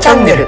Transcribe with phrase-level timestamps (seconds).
[0.00, 0.46] チャンネル。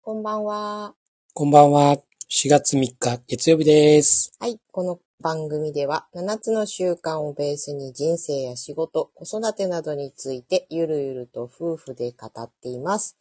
[0.00, 0.94] こんばんは。
[1.34, 1.98] こんばんは。
[2.30, 4.32] 4月3日月曜日です。
[4.40, 4.58] はい。
[4.72, 13.16] この番組では、7つの習慣をベースに人生や仕事、子育てなどについてゆるゆると夫婦で語っています。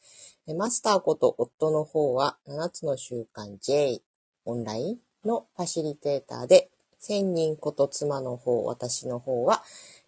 [0.47, 4.01] えマスターこと夫の方は、7つの習慣 J
[4.43, 9.63] オンラインのファシリテーターで、千人こと妻の方、私の方は、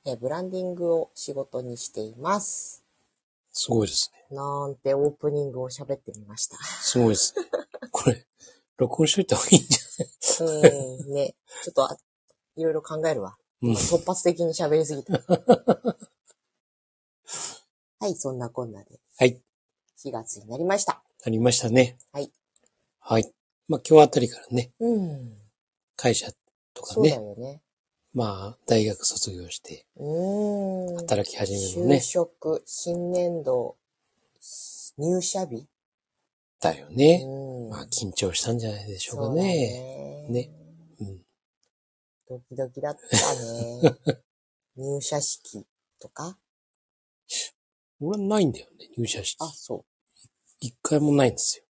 [0.06, 2.84] えブランディングを仕事にしています。
[3.52, 4.36] すごいですね。
[4.38, 6.58] なんてオープニングを喋ってみました。
[6.58, 7.46] すごいですね。
[7.92, 8.26] これ、
[8.78, 9.78] 録音しといた方がいいんじ
[10.40, 11.36] うん、ね。
[11.64, 11.98] ちょっとあ、
[12.56, 13.38] いろいろ考えるわ。
[13.64, 15.14] ゃない突発的に喋りすぎた。
[18.00, 19.42] はい、そんなこんなではい。
[19.98, 21.04] 4月になりました。
[21.26, 21.98] ありましたね。
[22.12, 22.32] はい。
[23.00, 23.34] はい。
[23.68, 25.38] まあ今日あたりからね、うん。
[25.96, 26.32] 会社
[26.76, 27.64] とかそうだね、よね。
[28.14, 30.98] まあ大学卒業してうーん。
[30.98, 33.78] 働き始めるの就ね、職、新年度、
[34.98, 35.68] 入社日？
[36.60, 37.24] だよね。
[37.26, 37.37] うん。
[37.70, 40.28] まあ緊張したんじゃないでしょうかね。
[40.30, 40.48] ね。
[40.48, 40.52] ね
[41.00, 41.22] うん。
[42.30, 43.98] ドキドキだったね。
[44.76, 45.66] 入社式
[46.00, 46.38] とか？
[48.00, 49.38] 俺はないんだよね、入社式。
[49.40, 49.86] あ、そう。
[50.60, 51.66] 一回もないんですよ。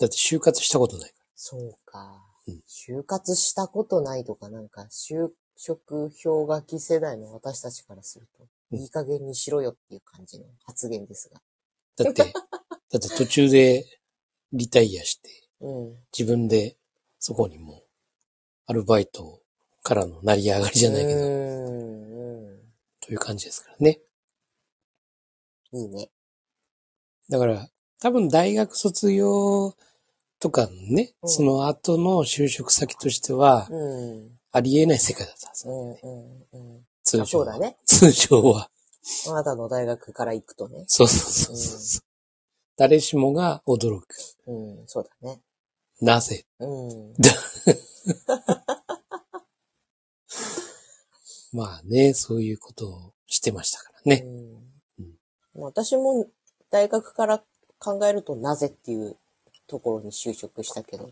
[0.00, 2.62] だって就活したことないかそうかうん。
[2.66, 11.42] 就活したことないとか、なんか、就職氷河期世代の私たちからすると、うんいい加減にしろよっていう感じの発言ですが。
[11.98, 12.04] ら。
[12.06, 12.32] だって、
[12.90, 13.84] だって途中で
[14.52, 15.96] リタイアして、うん。
[16.16, 16.76] 自分で
[17.18, 17.82] そこにもう、
[18.66, 19.40] アルバイト
[19.82, 21.20] からの成り上がりじゃないけど、
[23.00, 24.00] という感じですからね。
[25.72, 25.76] ん。
[25.76, 26.10] いいね。
[27.30, 27.68] だから、
[28.00, 29.74] 多分大学卒業
[30.38, 34.38] とかね、うんその後の就職先としては、うん。
[34.54, 35.72] ありえない世界だったはずう。
[35.72, 36.86] ん、うん、うん。
[37.04, 37.26] 通常は。
[37.26, 37.76] そうだね。
[37.86, 38.68] 通常は。
[39.28, 40.84] あなたの大学から行くとね。
[40.86, 42.11] そうそうそうそう。
[42.76, 44.06] 誰しもが驚く。
[44.46, 45.40] うん、そうだね。
[46.00, 46.44] なぜ？
[46.58, 47.12] うん。
[51.52, 54.24] まあね、そういうことをしてましたからね。
[54.26, 54.72] うん
[55.54, 56.26] 私も
[56.70, 57.42] 大学から
[57.78, 59.18] 考えるとなぜっていう
[59.66, 61.10] ところに就職したけど。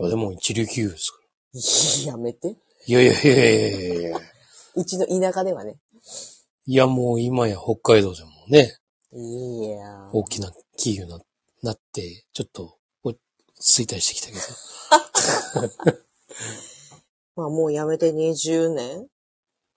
[0.00, 1.18] いやでも一流企業ですか
[2.06, 2.12] ら。
[2.12, 2.56] やめて。
[2.86, 4.18] いやいやいやいやいやいや。
[4.76, 5.76] うちの田舎ではね。
[6.64, 8.78] いやもう今や北海道でもね、
[9.14, 11.20] 大きな企業にな
[11.62, 13.18] なって、ちょっと落
[13.60, 14.40] ち着いたりしてきたけど。
[17.36, 19.08] まあもう辞めて20年？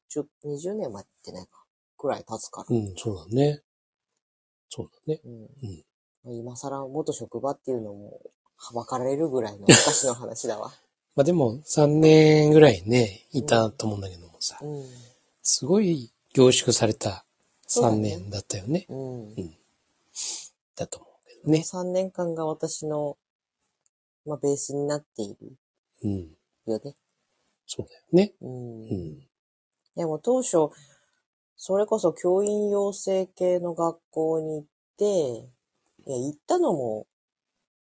[0.10, 1.66] ちょ、20年はやってないか。
[1.98, 2.76] くらい経つから。
[2.76, 3.62] うん、そうだね。
[4.70, 5.22] そうだね。
[5.24, 5.84] うんうん
[6.30, 8.20] 今更元職場っていうのも、
[8.58, 10.74] はばかられるぐらいの昔の話だわ。
[11.16, 14.86] まあでも3年ぐらいね、いたと思うんだけどもさ、うん。
[15.42, 17.26] すごい凝縮された
[17.68, 18.86] 3そうだね年だったよね。
[18.90, 19.36] うん。
[20.76, 21.60] だと思うけどね。
[21.60, 23.18] 3年間が私の、
[24.26, 25.58] まあベースになっている
[26.04, 26.38] うん。
[26.66, 26.96] よね。
[27.66, 28.34] そうだよね。
[28.42, 28.82] うん。
[28.90, 29.28] うん。
[29.96, 30.70] でも当初、
[31.58, 34.68] それこそ教員養成系の学校に行っ
[34.98, 35.50] て、
[36.06, 37.08] いや、行ったのも、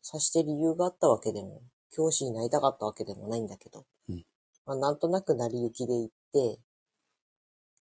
[0.01, 4.25] さして理由があったわけでも、教師になりたかったわけでもないんだけど、うん
[4.66, 6.59] まあ、なんとなく成り行きで行って、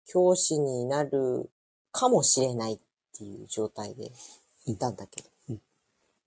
[0.06, 1.50] 教師になる
[1.92, 2.78] かもしれないっ
[3.16, 4.10] ていう状態で
[4.66, 5.60] いたんだけど、うん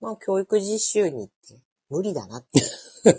[0.00, 1.60] まあ、教育実習に行って、
[1.90, 2.62] 無理だなって。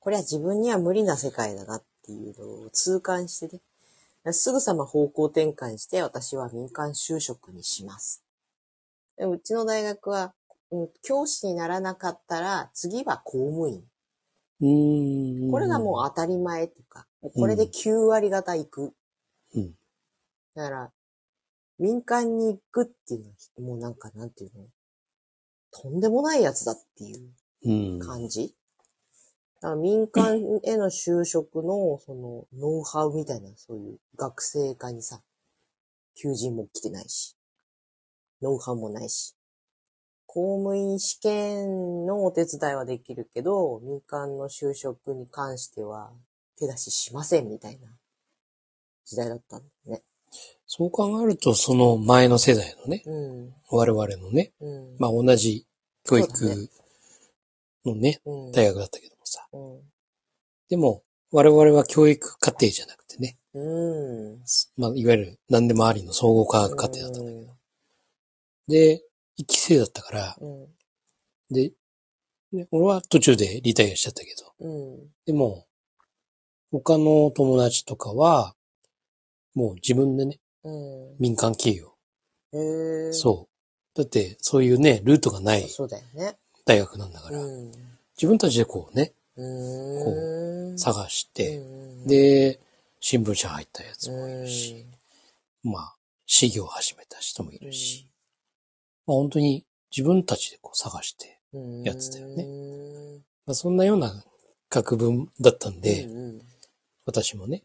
[0.00, 3.60] これは自分には無理な世界だなっていうのを痛感して
[4.24, 8.22] ね、すぐさま方向転換して私は民間就職にします。
[9.16, 10.34] でもうちの大学は、
[10.70, 13.84] うん教師にならなかったら次は公務員。
[15.50, 18.94] これがもう当たり前っていうか、これで9割方行く。
[19.54, 19.74] うん。
[20.54, 20.92] だから、
[21.80, 24.66] 民間に行くっていうのは、もうなんかなんていうの、
[25.72, 27.30] とんでもないやつだっていう
[27.64, 27.98] うん。
[27.98, 28.54] 感じ？
[29.62, 35.22] だから民間への就職の、その、ノウハウみたいな、そういう学生課にさ、
[36.14, 37.34] 求人も来てないし、
[38.42, 39.34] ノウハウもないし、
[40.26, 46.12] 公務員試験のお手伝いはできるけど、民間の就職に関しては
[46.58, 47.88] 手出ししませんみたいな
[49.06, 50.02] 時代だったんだよね。
[50.72, 53.54] そう考えると、その前の世代のね、うん。
[53.72, 54.96] 我々のね、うん。
[55.00, 55.66] まあ同じ
[56.04, 56.28] 教育
[57.84, 58.52] のね、うん。
[58.52, 59.48] 大学だったけどもさ。
[59.52, 59.80] うん。
[60.68, 61.02] でも、
[61.32, 64.38] 我々は教育課程じゃなくてね、うん。
[64.76, 67.52] まあいわゆる何でもありの総合科学課程だったんだけど、
[68.68, 69.02] で、
[69.36, 70.66] 一期生だったから、うん。
[71.52, 71.72] で、
[72.52, 75.08] ね俺は途中でリタイアしちゃったけど、うん。
[75.26, 75.66] でも、
[76.70, 78.54] 他の友達とかは、
[79.56, 80.49] もう自分でね、うん。
[81.18, 81.94] 民間企業。
[82.52, 83.12] へえ。
[83.12, 83.48] そ
[83.94, 83.98] う。
[83.98, 86.36] だって、そういうね、ルートがないそうだよね。
[86.64, 87.72] 大学なんだから、うん。
[88.16, 90.78] 自分たちでこうね、うーん。
[90.78, 92.60] 探して、うん、で、
[93.00, 94.86] 新聞社入ったやつもいるし、
[95.64, 95.96] うん、まあ、
[96.26, 98.06] 事業を始めた人もいるし、
[99.06, 103.18] まあ本当に自分たちでこう探して、うん、やつだよねね。
[103.46, 104.22] まあそんなような
[104.70, 106.42] 学文だったんで、うん
[107.06, 107.64] 私もね、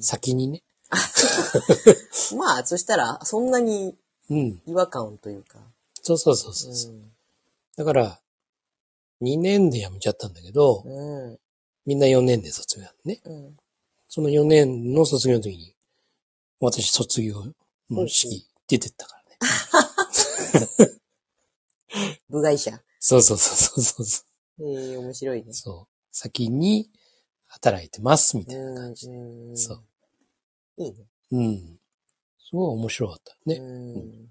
[0.00, 0.62] 先にね、
[2.36, 3.96] まあ、そしたら、そんなに
[4.28, 5.58] うん、違和感というか。
[6.02, 6.94] そうそうそうそう。
[7.76, 8.20] だから、
[9.22, 11.30] 2年で辞めちゃったんだけど、うん。
[11.30, 11.38] うん。
[11.84, 13.20] みんな4年で卒業なんね。
[13.24, 13.56] うん。
[14.08, 15.74] その4年の卒業の時に、
[16.60, 17.44] 私卒業
[17.90, 21.00] の式出てったからね。
[22.28, 22.80] 部外者。
[22.98, 24.22] そうそうそうそうそ
[24.58, 24.64] う。
[24.64, 25.52] ええ面白いね。
[25.52, 25.94] そう。
[26.10, 26.90] 先に
[27.46, 29.08] 働いてます、みたいなう感じ。
[29.08, 29.50] ん。
[29.50, 29.84] うんそう。
[30.78, 30.96] いいね。
[31.32, 31.78] うん。
[32.38, 33.56] すごい面白かったね。
[33.56, 34.28] うん。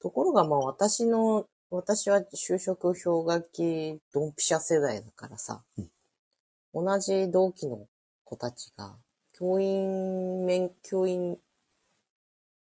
[0.00, 5.62] ところが、まあ、私の、私は就職氷河期ドンピシャ世代だからさ、
[6.74, 7.86] 同じ同期の
[8.24, 8.96] 子たちが、
[9.38, 11.38] 教員免、教員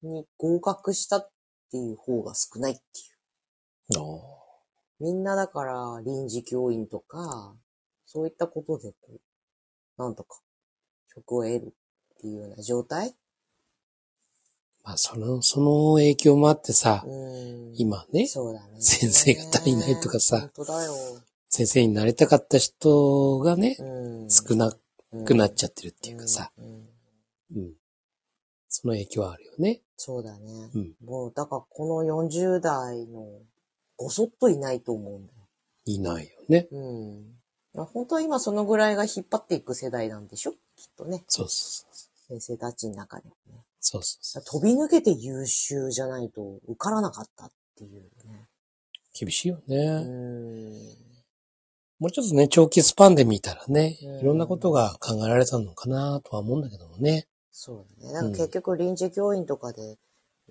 [0.02, 1.30] に合格したっ
[1.70, 2.80] ていう方が少ないって
[3.94, 4.00] いう。
[4.00, 4.38] おー
[5.00, 7.54] みんなだから臨時教員とか、
[8.04, 9.20] そういったことでこう、
[9.96, 10.40] なんとか
[11.14, 11.74] 職を得る
[12.18, 13.14] っていうような状態？
[14.84, 17.72] まあ、その、その影響もあってさ、うん。
[17.76, 18.80] 今ね、そうだね。
[18.80, 20.94] 先生が足りないとかさ本当だよ。
[21.48, 23.84] 先生になりたかった人がね、う
[24.26, 24.30] ん。
[24.30, 24.72] 少な
[25.24, 26.50] くなっちゃってるっていうかさ、
[27.54, 27.72] うん。
[28.68, 29.80] その影響はあるよね。
[29.96, 30.70] そうだね。
[30.74, 30.94] うん。
[31.04, 33.26] もう、だからこの40代の、
[33.96, 35.38] ごそっといないと思うんだよ。
[35.86, 36.68] いないよね。
[36.70, 37.24] うん。
[37.74, 40.52] 本当は今そのぐらいが引っ張っていく世代なんでしょ？
[40.52, 40.58] きっ
[40.96, 41.24] とね。
[41.28, 42.07] そうそうそう。
[42.28, 43.64] 先生たちの中でもね。
[43.80, 44.44] そうそうそう。
[44.44, 48.46] 飛び抜けて優秀じゃないと受からなかったっていうね。
[49.18, 49.76] 厳しいよね。
[49.76, 51.08] うん。
[51.98, 57.26] もうちょっとね、長期スパンで見たらね、うんいろんなことが考えられたのかなとは思うんだけどもね。
[57.50, 58.12] そうだね。
[58.12, 59.96] だから結局臨時教員とかで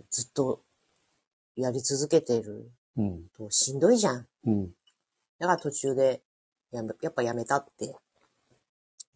[0.10, 0.62] ずっと
[1.56, 3.28] やり続けてるうん。
[3.38, 4.28] としんどいじゃん。
[4.46, 4.72] うん。
[5.40, 6.22] だから途中で
[6.72, 7.96] やめ、やっぱやめたって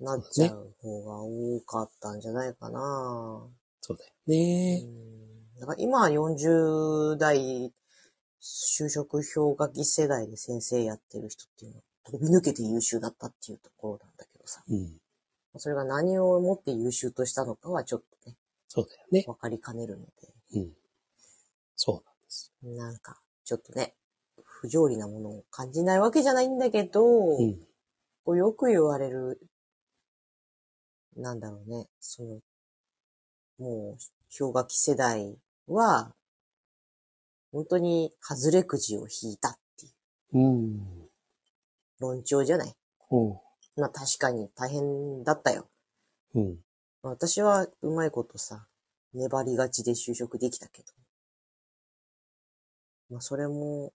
[0.02, 3.48] なっちゃう方が多かったんじゃないかな。
[3.82, 4.84] そうだよね。
[4.84, 5.32] うん
[5.62, 7.72] だから今は40代
[8.42, 14.64] 就職氷河期世代で先生やってる人っていうのは飛び抜けて優秀だったっていうところなんだけどさ。
[14.68, 14.98] うん。
[15.58, 18.36] それが何をもって優秀としたのかはちょっとね、
[18.68, 19.24] そうだよね。
[19.28, 20.06] わかりかねるの
[20.54, 20.70] うん。
[21.76, 22.52] そうなんです。
[22.64, 23.94] で、なんか、ちょっとね、
[24.44, 27.04] 不条理なものを感じないわけじゃないんだけど、
[27.38, 27.60] うん。
[28.24, 29.40] こうよく言われる、
[31.18, 32.40] なんだろうね、その、
[33.60, 33.98] もう、
[34.38, 35.38] 氷河期世代
[35.68, 36.14] は、
[37.52, 39.90] 本当に外れくじを引いたってい
[40.34, 41.10] ううん。
[42.00, 42.74] 論調じゃない？
[43.12, 43.34] うん。
[43.76, 45.68] まあ確かに大変だったよ。
[46.34, 46.58] うん。
[47.04, 48.68] 私はうまいことさ、
[49.14, 50.88] 粘りがちで就職できたけど。
[53.10, 53.92] まあそれも、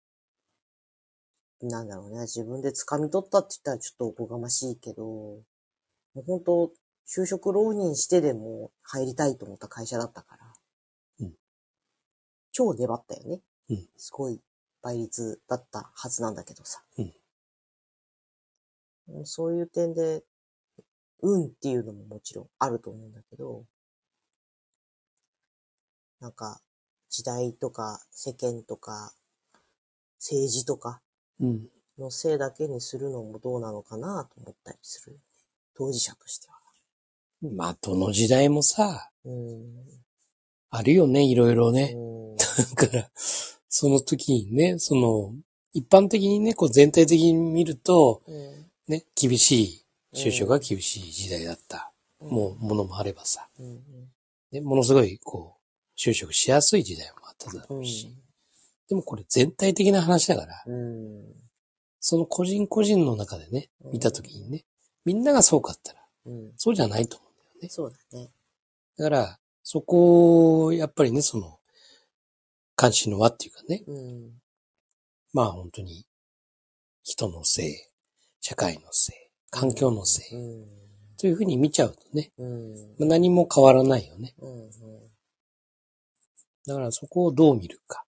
[1.62, 5.42] なんだろうね、自分で掴み取ったって言ったらちょっとおこがましいけど、も
[6.16, 6.72] う本当、
[7.06, 11.26] 就職浪人してでも入りたいと思った会社だったから。
[11.26, 11.32] うん
[12.52, 13.40] 超粘ったよね。
[13.70, 14.40] うんすごい
[14.82, 16.82] 倍率だったはずなんだけどさ。
[16.98, 17.12] うん
[19.24, 20.24] そういう点で、
[21.22, 23.64] 運っていうのももちろんあると思うんだけど、
[26.20, 26.60] なんか、
[27.08, 29.14] 時代とか世間とか
[30.18, 31.00] 政治とか
[31.40, 31.68] うん。
[31.98, 35.18] のせいだけにするのもどうなのかなと思ったりする。
[35.74, 36.65] 当事者としては。
[37.42, 39.86] まあ、どの時代もさ、うん。
[40.70, 41.94] あるよね、いろいろね。
[41.96, 45.34] うんだから、その時にね、その、
[45.72, 51.92] 一般的にね、こう全体的に見ると、うんね、厳しい、就職が厳しい時代だった。
[52.20, 53.46] うんもう、ものもあればさ。
[54.50, 58.08] ね、ものすごい、こう、就職しやすい時代もあっただろうし。
[58.88, 61.24] でもこれ全体的な話だから、うん。
[62.00, 64.64] その個人個人の中でね、うん見た時にね、
[65.04, 66.52] みんながそうかったら、うん。
[66.56, 67.18] そうじゃないと
[67.60, 67.68] ね。
[67.68, 68.30] そうだね。
[68.98, 71.58] だから、そこを、やっぱりね、その、
[72.76, 74.32] 関心の輪っていうかね、うん。
[75.32, 76.06] まあ本当に、
[77.02, 77.74] 人のせい、
[78.40, 79.16] 社会のせい、
[79.50, 80.66] 環境のせい、うん。
[81.18, 82.74] というふうに見ちゃうとね、うん。
[82.98, 84.34] まあ何も変わらないよね。
[84.38, 84.70] うん。
[86.66, 88.04] だからそこをどう見るか。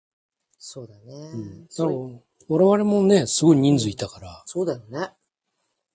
[0.57, 1.01] そうだね。
[1.05, 1.67] うん。
[1.67, 1.91] だから
[2.49, 5.11] 我々もね、すごい人数いたから、そうだよね。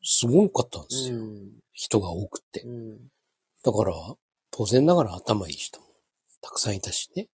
[0.02, 1.18] すごかったんですよ。
[1.18, 1.50] うん。
[1.72, 2.70] 人が多くってう。
[2.70, 3.11] ん。
[3.64, 3.94] だから、
[4.50, 5.86] 当然ながら頭いい人も
[6.40, 7.28] たくさんいたしね。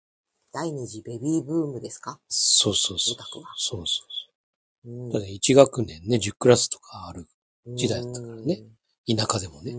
[0.53, 2.19] 第二次ベビーブームですか？
[2.29, 3.47] そうそうそうオタクは。
[3.57, 4.03] そうそ
[4.87, 5.21] ううんそう。
[5.21, 7.27] だって1学年ね、10クラスとかある
[7.75, 8.63] 時代だったからね。
[9.09, 9.73] 田舎でもね。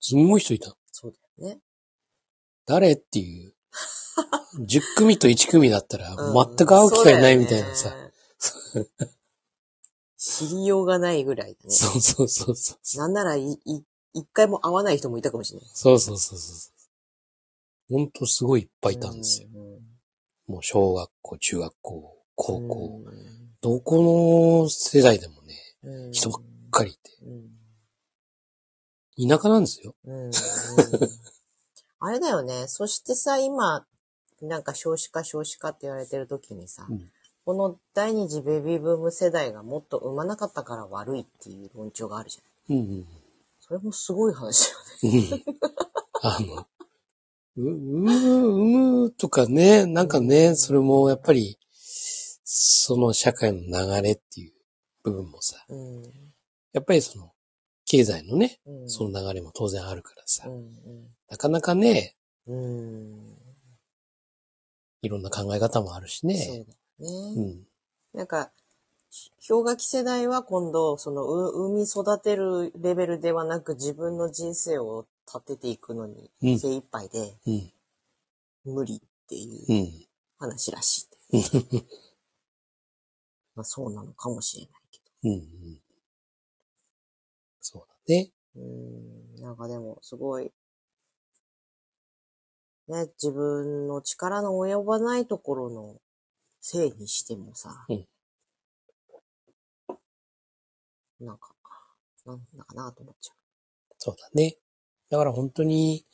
[0.00, 0.76] すんごい人いたの。
[0.92, 1.18] そうだ
[1.48, 1.60] よね。
[2.66, 3.54] 誰っていう。
[4.60, 7.94] 10組と1組だったらうん全く会う機会ないみたいなさ。。
[10.18, 11.70] 知りようがないぐらいだね。
[11.70, 12.98] そうそうそうそう。
[12.98, 13.82] なんならい、い、
[14.16, 15.68] 一回も会わない人もいたかもしれない。
[15.74, 16.70] そうそうそうそ
[17.90, 17.94] う。
[17.94, 19.48] ほんとすごいいっぱいいたんですよ。
[19.54, 20.54] うん。
[20.54, 23.02] もう小学校、中学校、高校。
[23.04, 23.14] う
[23.60, 26.12] どこの世代でもね、ん。
[26.12, 27.00] 人ばっかりいて。
[29.18, 29.28] うん。
[29.28, 29.94] 田舎なんですよ。
[30.06, 30.26] うん。
[30.26, 30.30] うん。
[32.00, 32.68] あれだよね。
[32.68, 33.86] そしてさ、今、
[34.40, 37.10] なんか少子化少子化って言われてる時にさ、うん
[37.46, 42.76] この第二次ベビーブーム世代がもっと産まなかったから悪いっていう論調があるじゃん。
[42.76, 43.06] うん
[43.68, 44.70] それもすごい話
[45.02, 45.20] だよね。
[45.20, 45.34] うん。
[45.34, 45.42] うん
[46.22, 46.66] あの、
[47.56, 51.58] う、産む、産むとかね、なんかね、それもやっぱり、
[52.44, 54.52] その社会の流れっていう
[55.02, 56.02] 部分もさ、うん。
[56.72, 57.32] やっぱりその、
[57.84, 58.90] 経済のね、うん。
[58.90, 60.72] その流れも当然あるからさう、ん。
[61.28, 62.56] なかなかね、うん。
[62.56, 63.36] うん。
[65.02, 66.38] いろんな考え方もあるしそうね。
[66.46, 66.74] だよね。
[67.36, 67.66] うん。
[68.14, 68.50] なんか、
[69.48, 77.72] 氷河期世代は今度、その、う産み育てるレベルではなく自分の人生を立てていくのにうん精一杯でうん。
[78.64, 80.06] 無理っていううん。
[80.38, 81.40] 話らしうん。
[81.40, 81.44] い。
[83.54, 85.30] まあそうなのかもしれないけうん。
[85.32, 85.80] うん。
[87.60, 88.30] そうだね。
[88.54, 88.62] ど。
[88.62, 89.40] うん。
[89.40, 90.52] なんかでも、すごい、
[92.88, 95.96] ね、自分の力の及ばないところの
[96.60, 98.06] せいにしてもさ、うん
[101.20, 101.54] なんか、
[102.26, 103.32] なんだかなと思っちゃ
[103.98, 104.56] そうだね。
[105.10, 106.04] だから本当に、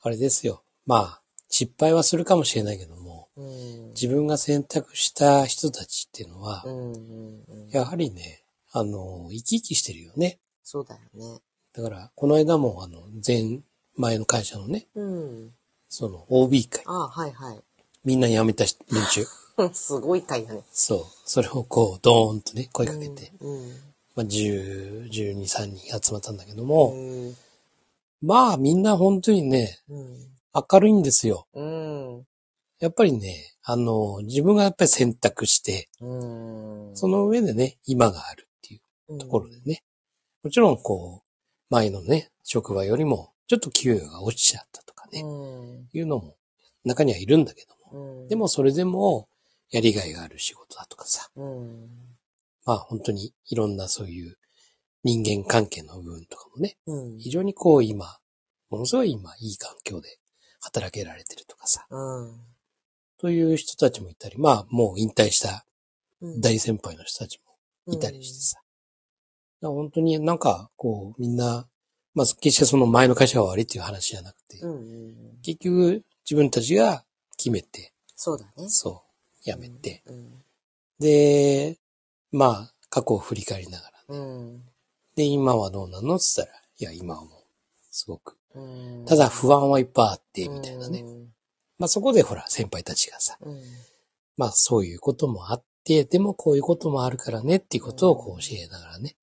[0.00, 0.64] あれですよ。
[0.86, 3.42] まあ、失敗はするかもしれないけども、う。
[3.42, 3.88] うん。
[3.90, 7.68] 自分が選択した人たちっていうのはう、んうんうん。
[7.70, 10.40] やはりね、あの、生き生きしてるよね。
[10.62, 11.40] そうだよね。
[11.74, 13.60] だから、この間も、あの、前、
[13.96, 15.54] 前の会社のね、うん。
[15.88, 17.62] その OB 会、ああ、はいはい。
[18.04, 19.26] みんな辞めた人連中。
[19.74, 20.62] すごい回だね。
[20.72, 21.04] そう。
[21.26, 23.91] それをこう、ドーンとね、声かけて、うん。
[24.14, 27.34] まあ、10、12、3人集まったんだけどうも、ん。
[28.20, 30.16] まあ、みんな本当にね、うん。
[30.70, 31.46] 明るいんですよ。
[31.54, 32.26] うん。
[32.78, 36.96] やっぱりね、あの、自分がやっぱり選択して、うん。
[36.96, 39.82] その上でね、今があるっていうところでね。
[40.42, 41.26] もちろん、こう、
[41.70, 45.88] 前のね、職場よりも、ちょっと給与が落ちちゃったとかね、うん。
[45.92, 46.36] いうのも、
[46.84, 48.22] 中にはいるんだけども。
[48.22, 48.28] うん。
[48.28, 49.28] でも、それでも、
[49.70, 51.30] やりがいがある仕事だとかさ。
[52.66, 52.72] うん。
[52.72, 54.36] まあ、本当にいろんなそういう
[55.04, 57.18] 人間関係の部分とかもね、うん。
[57.18, 58.18] 非常にこう今、
[58.70, 60.18] ものすごい今、いい環境で
[60.60, 61.86] 働けられてるとかさ。
[61.90, 62.40] うん。
[63.18, 65.66] という人たちもいたり、まあ、もう引退した
[66.20, 66.40] うん。
[66.40, 68.58] 大先輩の人たちもいたりしてさ。
[69.60, 71.68] だから本当になんか、こう、みんな、
[72.14, 74.70] まあ、決してその前の会社が悪いっていう話じゃなくて、うん。
[74.70, 75.14] うん。
[75.42, 77.04] 結局自分たちが
[77.36, 78.68] 決めて、そうだね。
[78.68, 79.02] そ
[79.44, 80.44] う、やめて、うん。
[81.00, 81.78] で、
[82.32, 84.62] まあ、過去を振り返りながら、うん。
[85.14, 86.16] で、今はどうなの？
[86.16, 87.32] って言ったら、いや、今はもう、
[87.90, 88.36] すごく。
[88.54, 89.04] うん。
[89.06, 91.00] ただ不安はいっぱいあって、みたいなね。
[91.00, 91.28] うん。
[91.78, 93.60] まあそこでほら、先輩たちがさ、うん。
[94.36, 99.16] まあそういうこともあって、でもこういうこともあるからねっていうことをこう教えながらね。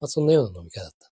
[0.00, 1.16] まあそんなような飲み会だったんで。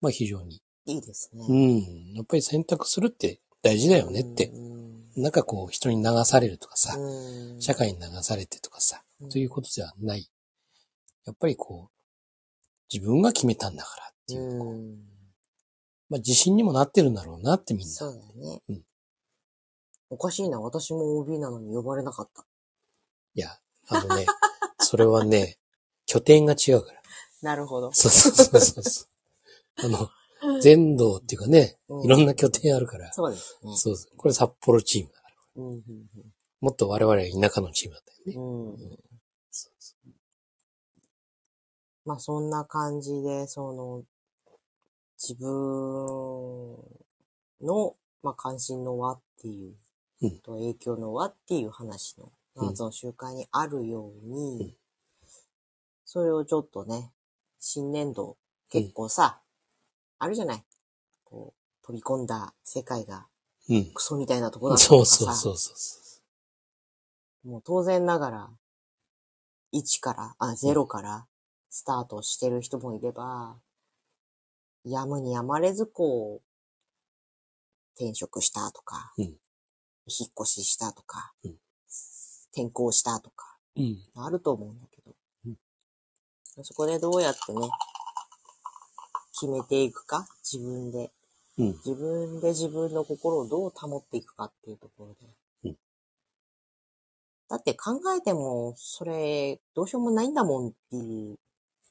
[0.00, 0.60] まあ非常に。
[0.86, 1.46] いいですね。
[1.48, 2.14] うん。
[2.14, 4.46] やっぱり選択するって大事だよねって。
[4.48, 5.22] うん。
[5.22, 7.60] なんかこう人に流されるとかさ、うん。
[7.60, 10.28] 社会に流されてとかさ、うんということではない。
[11.24, 11.96] やっぱりこう、
[12.92, 14.96] 自分が決めたんだからっていう、うん。
[16.08, 17.92] まあ自信にもなってるんだろうなってみんな。
[17.92, 18.62] そうだね。
[18.68, 18.82] うん
[20.08, 20.60] おかしいな。
[20.60, 22.46] 私も OB なのに呼ばれなかった。
[23.34, 23.58] いや、
[23.88, 24.26] あのね、
[24.78, 25.58] それはね、
[26.06, 27.02] 拠点が違うから。
[27.42, 27.92] なるほど。
[27.92, 29.06] そうそうそうそう。
[29.84, 30.08] あの、
[30.62, 33.12] 全道っていうかね、うんいろんな拠点あるから。
[33.12, 33.76] そうですね。
[33.76, 34.16] そうそう。
[34.16, 35.34] これ札幌チームだから。
[35.56, 35.72] うん。
[35.72, 35.82] うん
[36.60, 38.34] もっと我々は田舎のチームだったよね。
[38.36, 38.70] うん。
[38.70, 38.98] うん。
[39.50, 39.94] そうそ
[42.04, 44.04] まあそんな感じで、その、
[45.18, 46.76] 自分
[47.62, 49.74] の、まあ関心の輪っていう、
[50.22, 54.74] うんと影響の輪っていう話の、うん謎の習慣にあるように、うん
[56.08, 57.10] それをちょっとね、
[57.58, 58.36] 新年度
[58.70, 59.40] 結構さ、
[60.20, 60.64] あるじゃない？
[61.24, 63.26] こう、飛び込んだ世界が
[63.68, 63.74] う。
[63.74, 63.84] うん。
[63.92, 66.05] クソみたいなとこだったそうとかさ、そうそうそうそ
[67.46, 68.50] もう当然ながら、
[69.72, 71.26] 1から、あ、0から
[71.70, 73.56] スタートしてる人もいれば、
[74.84, 76.46] やむにやまれずこう、
[77.94, 79.34] 転職したとか、うん
[80.08, 81.56] 引っ越ししたとか、うん
[82.52, 83.98] 転校したとか、うん。
[84.16, 85.14] あると思うんだけど、
[85.46, 85.56] うん
[86.64, 87.60] そこでどうやってね、
[89.32, 91.12] 決めていくか、自分で。
[91.58, 91.66] うん。
[91.68, 95.26] 自分で自分の心をどう保っていくかっていうところで。
[97.50, 101.38] うんだって考えても、それ、どうしようもないんだもんっていう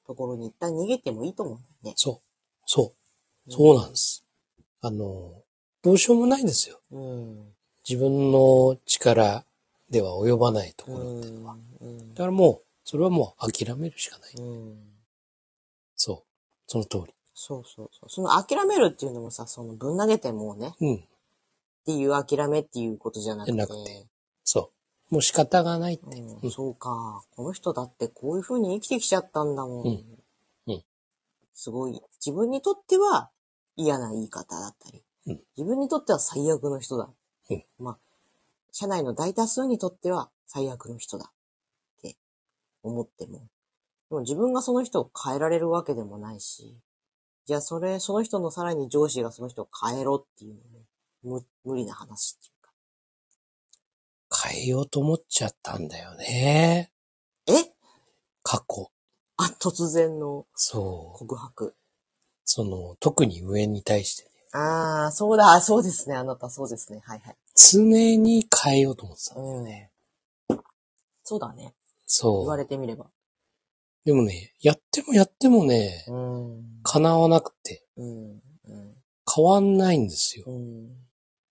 [0.06, 1.94] ところに一旦逃げてもいいと思うんだよね。
[1.96, 2.22] そう。
[2.66, 2.94] そ
[3.48, 3.52] う。
[3.52, 4.26] そうなんです。
[4.82, 5.32] あの、
[5.82, 6.80] どうしようもないんですよ。
[6.92, 7.54] うん。
[7.88, 9.46] 自分の力
[9.90, 11.58] では及ばないところっていうのは。
[11.82, 12.14] うん。
[12.14, 14.34] だからもう、それはもう諦めるしかない。
[14.38, 14.78] うん。
[15.96, 16.24] そう。
[16.68, 17.14] その通り。
[17.34, 18.10] そうそうそう。
[18.10, 21.08] その諦めるっていうのもさ、そのぶん投げてもうね、っうん。
[21.86, 23.54] ていう諦めっていうことじゃなくて。
[23.54, 24.06] なくて
[24.44, 24.75] そう。
[25.10, 26.20] もう仕方がないって。
[26.20, 27.24] うんうんそうか。
[27.36, 29.86] この人だってこういう風に生きてきちゃったんだもん。
[29.86, 30.06] うん
[30.68, 30.84] うん
[31.54, 32.02] すごい。
[32.26, 33.30] 自分にとっては
[33.78, 35.04] 嫌な言い方だったり。
[35.28, 37.10] うん自分にとっては最悪の人だ。
[37.50, 37.98] うんまあ、
[38.72, 41.32] 社内の大多数にとっては最悪の人だ。
[41.98, 42.18] って
[42.84, 43.40] 思っても。
[44.10, 46.76] でも自分がその人を変えられるわけでもないし。
[47.46, 50.56] じゃあそれ、その人のさらに上司がその人を変えろっていう
[51.24, 52.55] のも無無理な話っていうか。
[54.48, 56.92] 変えようと思っちゃったんだよね。
[57.48, 57.52] え？
[58.44, 58.92] 過去。
[59.38, 61.20] あ、突然のそう。
[61.20, 61.76] 告白。
[62.44, 64.30] その、特に上に対してね。
[64.54, 67.02] ああ、そうだ、そうですね、あなた、そうですね。
[67.04, 67.36] はいはい。
[67.56, 69.92] 常に変えようと思ってたんだよね。
[71.24, 71.64] そうだね。
[71.64, 71.74] 言
[72.06, 72.48] そう。
[72.48, 73.08] われてみれば。
[74.06, 76.64] でもね、やってもやってもね、うん。
[76.84, 78.42] 叶わなくて、うん。
[78.68, 78.96] うん。
[79.34, 80.46] 変わんないんですよ。
[80.48, 80.92] うん。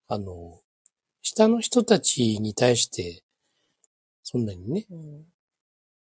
[0.07, 0.61] あの、
[1.25, 3.23] 下の人たちに対して、
[4.21, 5.25] そんなにね、うん。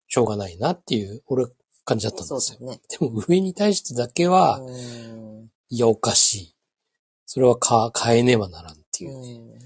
[0.07, 1.47] しょうがないなっていう、俺、
[1.85, 2.61] 感じだったんですよ。
[2.61, 2.81] ね。
[2.88, 5.51] でも上に対してだけは、うん。
[5.71, 6.57] いや、おかしい。
[7.27, 9.33] それはか変えねばならんっていうね。
[9.33, 9.59] うん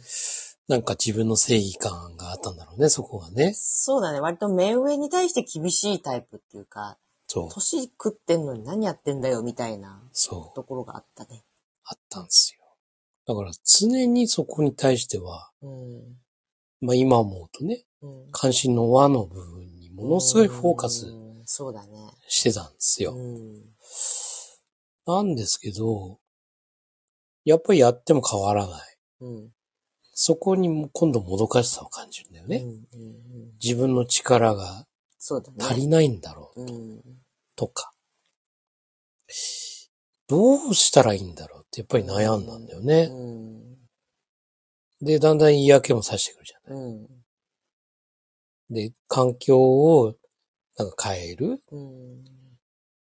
[0.68, 3.52] なんか自分の正義感があったんだろうね、そこがね。
[3.54, 4.20] そうだね。
[4.20, 7.48] 割と目上に対して厳しいタイプっていうか、そう。
[7.50, 10.56] 年食ってんのに何やってんだよみたいなそう。
[10.56, 11.44] ところがあったね。
[11.84, 12.61] あったんですよ。
[13.26, 16.86] だから常にそこに対しては、うん。
[16.86, 18.32] まあ今思うとね、うん。
[18.32, 21.06] 関心の輪の部分にものすごいフォーカス。
[22.28, 23.14] してたんですよ。
[23.14, 23.62] うん。
[25.06, 26.18] なんですけど、
[27.44, 28.96] やっぱりやっても変わらない。
[29.20, 29.50] うん。
[30.14, 32.64] そこにも今度もどかしさを感じるんだよね。
[33.62, 34.86] 自分の力が。
[35.60, 37.02] 足りないんだろううん。
[37.54, 37.92] とか。
[40.28, 43.08] どうしたらいいんだろうってやっぱり悩んだんだよね。
[43.10, 43.78] うん。
[45.00, 46.82] で、だんだん言い訳もさしてくるじゃない。
[46.82, 47.08] うん。
[48.68, 50.14] で、環境を
[50.78, 51.62] なんか変える？
[51.70, 52.24] うん。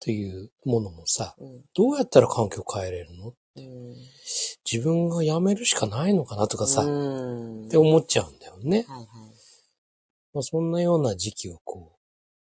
[0.01, 1.61] というものもさ、うん。
[1.73, 3.33] どうやったら環境変えれるの？
[3.55, 3.95] うん。
[4.69, 7.69] 自分が辞めるしかないのかなとかさ、っうん。
[7.69, 8.85] て思っちゃうんだよね。
[8.87, 9.05] はいはい。
[10.33, 11.97] まあ、そんなような時期をこ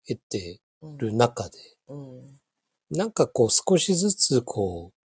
[0.06, 1.58] う、得てうんる中で、
[1.90, 2.40] うん。
[2.90, 4.99] なんかこう少しずつこう、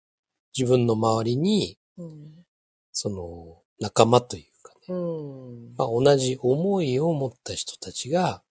[0.57, 2.45] 自分の周りに、うん。
[2.91, 5.75] その仲間というかね、うん。
[5.77, 8.43] まあ、同じ思いを持った人たちが、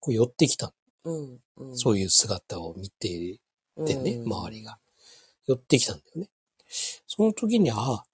[0.00, 0.72] こう寄ってきた。
[1.04, 1.38] うん。
[1.56, 1.76] うん。
[1.76, 3.38] そういう姿を見て
[3.84, 4.78] てね、うん周りが。
[5.46, 6.28] 寄ってきたんだよね。
[7.06, 8.04] その時に、ああ、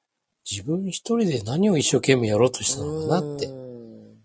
[0.50, 3.46] 自分一人で何を一生懸命やろうとしたのかなって。
[3.46, 4.18] うん。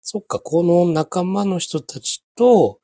[0.00, 2.80] そっか、この仲間の人たちと、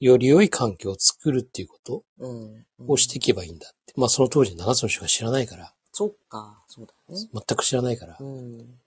[0.00, 2.66] より良い環境を作るっていうことうん。
[2.86, 3.83] をしていけばいいんだって。
[3.96, 7.28] まあその当時7つの人が知らないから、そっか、そうだね。
[7.32, 8.16] 全く知らないから。
[8.18, 8.80] うん。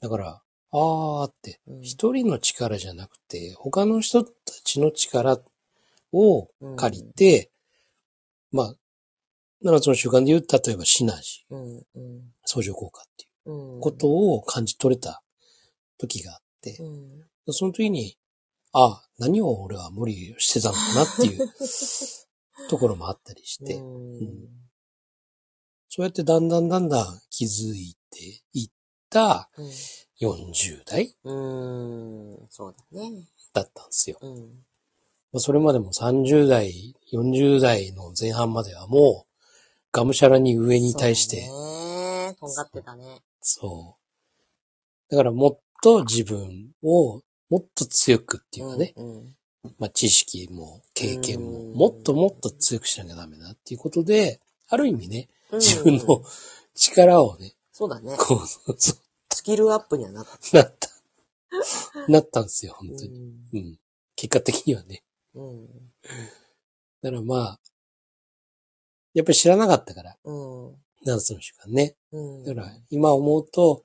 [0.00, 4.32] だから、あーってう、ん一人の力じゃなくて、他の人た
[4.64, 5.38] ちの力
[6.12, 7.50] を借りて、
[8.50, 8.74] まあ、
[9.64, 11.60] 7つの習慣で言う、例えばシナジうん。
[11.60, 11.82] うん。
[11.96, 13.80] ー、相乗効果っていううん。
[13.80, 15.22] ことを感じ取れた
[15.98, 17.52] 時があってう、ん。
[17.52, 18.16] その時に、
[18.72, 21.48] ああ、何を俺は無理してたのかなっていう
[22.68, 24.48] ところもあったりして、うん。
[25.88, 28.70] そうやってだんだんだんだん気づいていっ
[29.10, 29.70] たうん。
[30.20, 32.46] 40代うん。
[32.48, 33.26] そうだね。
[33.52, 34.18] だったんですよ。
[34.20, 34.64] うん。
[35.32, 39.34] まあそれまでも30代、40代の前半まではもう、
[39.92, 41.46] がむしゃらに上に対して。
[42.40, 43.22] とんがってたね。
[43.40, 45.10] そう。
[45.10, 49.36] だからもっと自分をもっと強くっていうかね、うん。
[49.78, 56.22] まあ知識も経験もうんもっともっと強くしなきゃダメだっていうことで、ある意味ね、うん自分の
[56.74, 58.16] 力をね、そうだね。
[58.18, 60.56] こう、そうスキルアップにはなった。
[60.56, 60.88] なった。
[62.08, 63.18] なったんですよ、本う当に。
[63.18, 63.32] ん。
[63.52, 63.78] うん。
[64.16, 65.02] 結果的にはね。
[65.34, 65.66] うん。
[67.02, 67.60] だからまあ、
[69.12, 70.68] やっぱり知らなかったから、うん。
[71.06, 71.96] 7つの習慣ね。
[72.12, 72.44] うん。
[72.44, 73.82] だから、今思うと、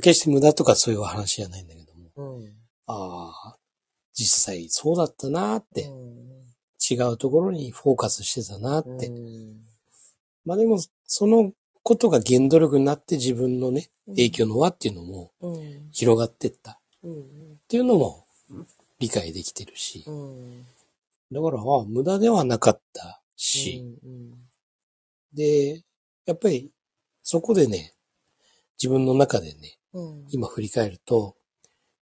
[0.00, 2.54] 決して無駄とかそういう話じゃないんだけども、うん。
[2.86, 3.56] ああ、
[4.14, 6.22] 実際そうだったなーって、うん。
[6.90, 9.06] 違うところにフォーカスしてたなーって。
[9.06, 9.56] うん
[10.44, 11.52] まあでも、その
[11.84, 15.88] ことが原動力になって自分のね、影響の輪っていうのもうん。
[15.92, 17.58] 広がってったっうん。
[17.68, 18.26] ていうのも
[18.98, 20.66] 理解できてるし、うん。
[21.30, 24.34] だから、無駄ではなかったし、うん。
[25.32, 25.84] で、
[26.26, 26.70] やっぱり
[27.22, 27.94] そこでね、
[28.80, 30.26] 自分の中でね、うん。
[30.30, 31.34] 今振り返ると、やっ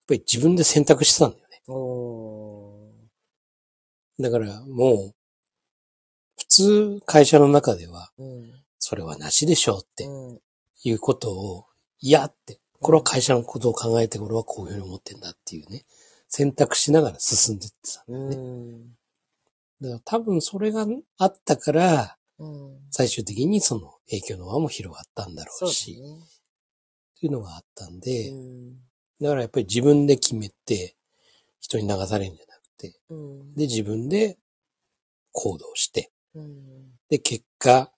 [0.08, 1.44] ぱり自分で選択してたんだよ
[4.20, 5.16] だからもう、
[6.38, 8.12] 普通会社の中では。
[8.80, 10.40] それはなしでしょうってうん。
[10.84, 11.66] いうことを、
[12.00, 15.86] いやって、これは会社のことを考えて、俺はこういうふうに思ってんだっていうね、
[16.28, 18.36] 選択しながら進んでってたんだよね。
[18.36, 18.84] うん。
[19.82, 22.80] だから多分それがあったから、うん。
[22.90, 26.08] 最終的にその影響の輪も広がったんだろそうし、ね。
[26.16, 28.74] っていうのがあったんで、うん。
[29.22, 30.96] だからやっぱり自分で決めて、
[31.62, 33.56] 人に流されるんじゃなくて、うん。
[33.56, 34.38] で、自分で
[35.32, 36.92] 行動して、うん。
[37.10, 37.90] で、結果、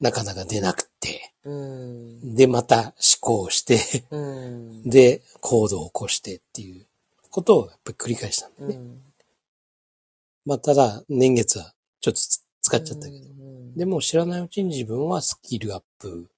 [0.00, 2.34] なかなか出なくて、うん。
[2.34, 4.82] で、また思考して、うん。
[4.88, 6.86] で、行動を起こしてっていう
[7.30, 8.76] ことをやっぱり繰り返したんだよね。
[8.76, 9.02] うん。
[10.46, 16.28] まあ、ただ、年月はちょっとつ使っちゃったけど、うんでも知らないうちに自分はスキルアップ、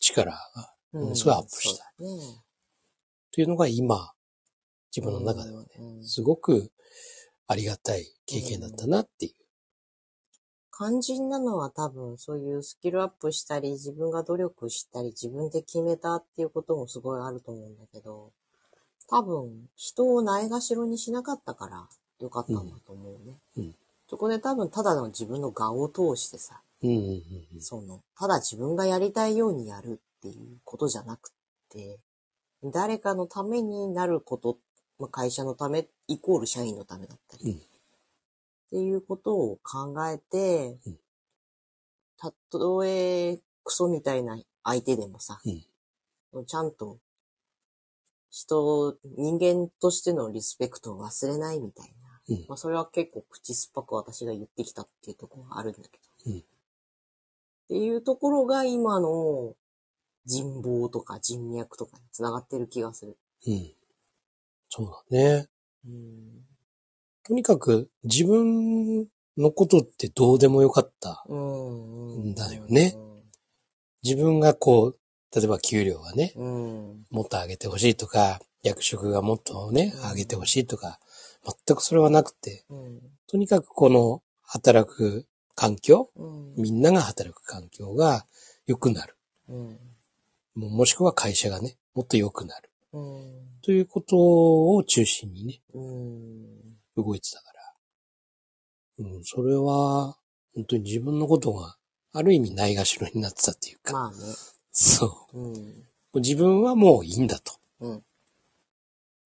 [0.00, 1.92] 力が、ものすごいアップした。
[1.98, 2.40] そうだね
[3.32, 4.12] というのが今、
[4.94, 6.70] 自分の中ではね、うんすごく
[7.46, 9.32] ありがたい経験だったなっていう。
[10.76, 18.32] 肝心なのは多分そういうスキルアップしたり、自分が努力したり、自分で決めたっていうこともすごいあると思うんだけど、
[19.08, 21.88] 多分人をないがしろにしなかったから
[22.20, 23.34] よかったんだと思うね。
[23.56, 23.74] うんうん
[24.06, 26.60] そこで多分ただの自分の顔を通してさ、
[27.58, 31.32] その、ただ自分がやりたいようにやるっていうことじゃなくっ
[31.70, 31.98] て、
[32.62, 34.58] 誰かのためになること、
[34.98, 40.98] まあ、会社のためイコール社員のためだったり、うんっていうことを考えて、うん
[42.16, 45.40] たとえクソみたいな相手でもさ、
[46.46, 46.98] ちゃんと
[48.30, 51.88] 人、人間としてのリスペクトを忘れないみたい
[52.28, 52.34] な。
[52.36, 56.32] うんまあそれは結構口酸っぱく私が言ってきたっていうところがあるんだけど。
[56.32, 56.42] うんっ
[57.68, 59.54] ていうところが今の
[60.26, 63.16] 人望とか人脈とかに繋がってる気がする。
[63.46, 63.72] うん。
[64.76, 65.46] そうだね。
[65.86, 66.42] うん。
[67.24, 69.06] とにかく自分
[69.38, 71.24] のことってどうでもよかった。
[71.32, 72.34] ん。
[72.34, 72.96] だよね。
[74.02, 74.98] 自分がこう、
[75.32, 77.04] 例えば給料がね、うん。
[77.12, 80.98] もっと上げてほしいとか、役職がもっとね、上げてほしいとか、
[81.44, 83.00] 全くそれはなくて、うん。
[83.28, 86.54] とにかくこの働く環境、うん。
[86.56, 88.26] みんなが働く環境が
[88.66, 89.16] 良くなる。
[89.48, 89.78] うん。
[90.56, 92.70] もしくは会社がね、もっと良くなる。
[93.64, 93.72] うん。
[93.72, 94.16] ということ
[94.74, 97.02] を中心にね、うん。
[97.02, 97.52] 動いてたか
[98.98, 99.06] ら。
[99.06, 100.16] うん、それは、
[100.54, 101.76] 本当に自分のことが、
[102.12, 104.16] ある意味ないがしろになってたっていうか、まあね。
[104.70, 105.38] そう。
[105.38, 106.20] うん。
[106.20, 107.54] 自分はもういいんだと。
[107.80, 108.04] うん。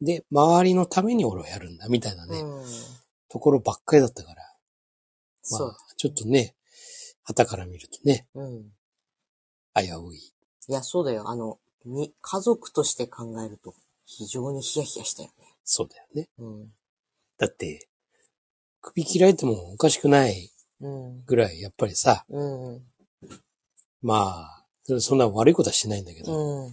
[0.01, 2.64] で、周りのために俺はやるんだ、みたいなね、うん。
[3.29, 4.42] ところばっかりだったから。
[5.51, 6.55] まあ。、ちょっとね、
[7.24, 8.72] 旗から見るとね、うん。
[9.74, 10.18] 危うい。
[10.18, 11.29] いや、そうだよ。
[11.29, 13.74] あの、に、家族として考えると、
[14.08, 15.54] 非常にヒヤヒヤしたよね。
[15.64, 16.28] そうだよね。
[16.38, 16.72] うん。
[17.36, 17.88] だって、
[18.80, 21.24] 首切られてもおかしくないうん。
[21.26, 22.82] ぐらい、やっぱりさ、うん。
[24.00, 24.64] まあ、
[25.00, 26.72] そんな悪いことはしてないんだけうど、ん。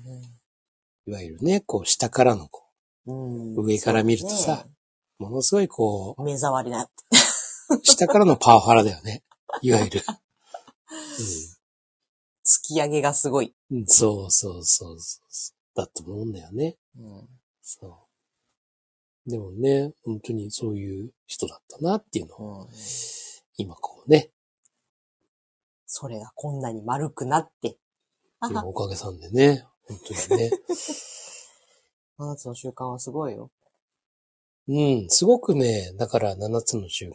[1.08, 2.64] いわゆるね、こう、下からの、こ
[3.06, 3.56] うん。
[3.58, 4.72] 上から見るとさね
[5.20, 6.84] う、ものすごいこ目障りな。
[6.84, 6.90] う、
[7.84, 9.24] 下からのパワハラだよね。
[9.62, 10.02] いわゆる。
[12.46, 13.54] 突き上げがすごい。
[13.72, 15.55] うん、うんそうそうそうそう。
[15.76, 16.78] だと思うんだよね。
[16.98, 17.30] うん。
[17.62, 18.08] そ
[19.28, 19.30] う。
[19.30, 22.70] でもね、本当にそういう人だったなっていうのを、うん。
[23.58, 24.32] 今こうね、
[25.86, 27.78] それがこんなに丸くなって。
[28.40, 30.52] あ今は、おかげさんでね、本当にね。
[32.20, 33.52] 7つの習慣はすごいよ。
[34.68, 37.14] うん、すごくね、だから7つの習慣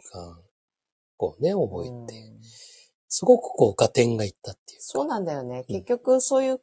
[1.19, 2.41] をね、覚えて、うん
[3.13, 4.85] すごくこう、合点がいったっていうか。
[4.85, 5.59] そうなんだよね。
[5.59, 6.61] うん結局、そういう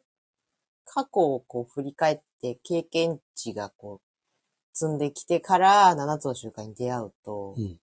[0.93, 7.79] 過去をこう振り返って、経験値がこう、積んできてから7つの習慣に出会うと、うん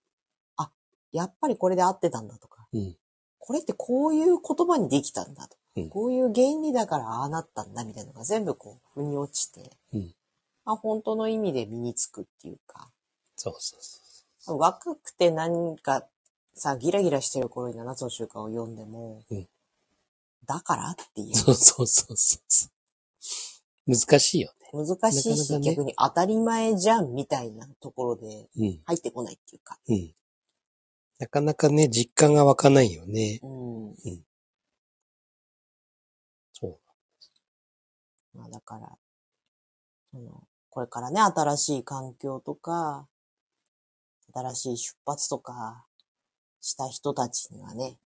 [1.15, 2.95] やっぱりこれで合ってたんだとか、うん。
[3.39, 5.55] これってこういう言葉にできたんだと。
[5.77, 10.13] うんこういう原理だからああなったんだみたいなのが全部こう、腑に落ちて、うん
[10.65, 12.89] まあ、本当の意味で身につくっていうか、
[13.35, 13.79] そうそう
[14.39, 16.05] そ若くて何か
[16.53, 19.47] さ、ギラギラしてる頃に7つの習慣を読んでも、うん
[20.47, 21.33] だからっていうう。。
[21.33, 22.74] そうそうそうそう。
[23.87, 28.47] 難しいよ難しいし、なかなかね逆に当たり前じゃんみたいなところでね。
[28.57, 28.79] うん。
[28.85, 29.77] 入ってこないっていうか。
[29.87, 30.13] うん。
[31.17, 33.39] なかなかね、実感が湧かないよね。
[33.41, 33.95] うん。
[36.51, 38.37] そう。
[38.37, 38.97] まあだから、
[40.11, 43.07] その、これからね、新しい環境とか、
[44.33, 45.85] 新しい出発とか
[46.59, 47.97] した人たちにはね、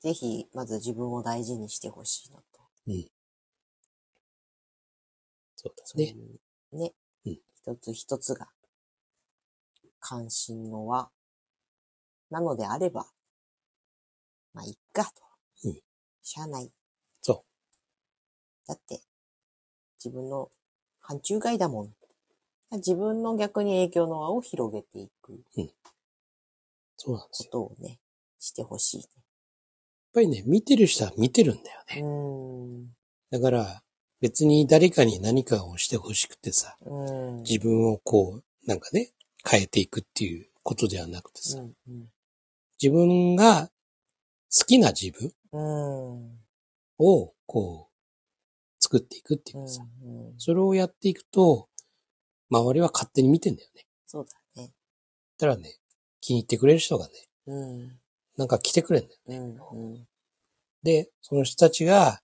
[0.00, 2.60] ぜひ、まず自分を大事にしてほしいのと。
[2.88, 3.08] うん。
[5.60, 6.14] そうだそういね。
[6.72, 6.92] うね、
[7.26, 8.46] うん一つ一つが
[9.98, 11.10] 関心の輪
[12.30, 13.06] なのであれば、
[14.54, 15.10] まあ、いっかと。
[15.64, 15.80] うん
[16.22, 16.70] しゃあない。
[17.22, 17.44] そ
[18.68, 19.00] だって、
[19.98, 20.52] 自分の
[21.00, 21.94] 範疇外だもん。
[22.76, 25.68] 自分の逆に影響の輪を広げていくこ
[26.98, 27.50] そうなんですよ。
[27.50, 27.98] とをね、
[28.38, 29.08] してほしいやっ
[30.12, 31.96] ぱりね、見てる人は見てるんだよね。
[31.96, 32.02] ね。
[32.02, 32.96] うーん。
[33.30, 33.82] だから、
[34.20, 37.42] 別に誰かに何かをしてほしくてさ、うん。
[37.42, 39.12] 自分をこう、なんかね、
[39.48, 42.08] 変えていくっていうことではなくてさ、うんうん
[42.80, 43.70] 自分が
[44.56, 46.38] 好きな自分うん。
[47.00, 47.94] をこう、
[48.78, 51.68] 作っていくっていうかさ、うんうんそれをやっていくと、
[52.50, 53.84] 周りは勝手に見てんだよね。
[54.06, 54.70] そうだね。
[55.38, 55.78] たらね、
[56.20, 57.12] 気に入ってくれる人がね、
[57.46, 57.98] うん。
[58.36, 59.68] なんか来てくれるんだよ。
[59.72, 59.92] うん。
[59.92, 60.06] うん。
[60.84, 62.20] で、その人たちが、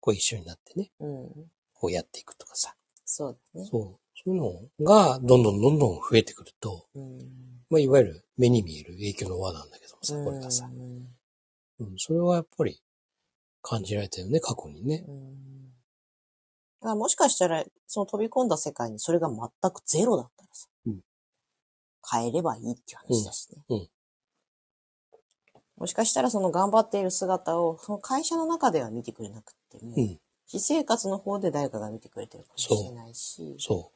[0.00, 1.28] こう一緒になってね、うん。
[1.74, 3.66] こうやっていくとかさ、そうだね。
[3.70, 7.18] そう、そういうのがどんどんどんどん増えてくると、うん。
[7.70, 11.08] まあ、いわゆる目に見える影響の輪なんだけどもさ、これがさ、うん。
[11.80, 12.82] うん、それはやっぱり
[13.62, 15.04] 感じられたよね、過去にね。
[15.06, 15.66] うん。
[16.80, 21.00] だからもしかしたら、その飛び込んだ世界にそれが全くゼロだったらさ、うん。
[22.10, 23.62] 変えればいいっていう話だしね。
[23.68, 23.76] うん。
[23.78, 23.88] うん。
[25.76, 33.92] もしかしたらその頑張っている姿を、その会社の中では見てくれなくても、うん、私生活の方で誰かが見てくれてるかもしれないし、そ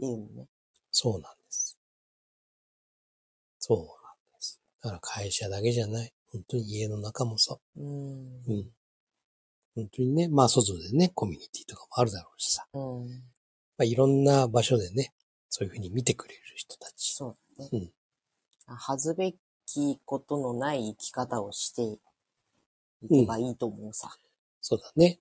[0.00, 0.48] う、っていうのね。
[0.90, 1.78] そうなんです。
[3.58, 4.60] そうなんです。
[4.82, 6.12] だから会社だけじゃない。
[6.32, 7.80] 本当に家の中もそう。
[7.80, 8.42] うん。
[8.46, 8.70] うん。
[9.74, 12.66] 本当にね、まあ外でね、コミュニティとかもあるだろうしさ。
[12.72, 13.08] うん。
[13.08, 15.12] まあいろんな場所でね、
[15.48, 17.14] そういうふうに見てくれる人たち。
[17.14, 17.70] そうだね。
[17.72, 17.90] うん
[18.66, 19.34] 恥ずべ
[19.66, 21.98] きことのない生き方をしてい
[23.08, 24.10] けばいいと思うさ。
[24.66, 25.20] そうだね。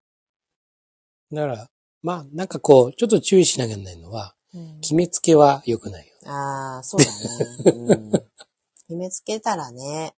[1.33, 1.67] だから、
[2.01, 6.29] まあなんかこう、ちょっと注意しなきゃいけないのは、うん決めつけは良くないよね。
[6.29, 7.77] ああ、そうだね。
[7.87, 8.11] うん、
[8.87, 10.15] 決めつけたらね、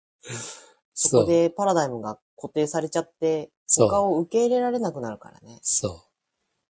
[0.94, 5.60] そこでパラダイムが固定されちゃって、他を受け入れられなくなるからね。
[5.62, 6.02] そう。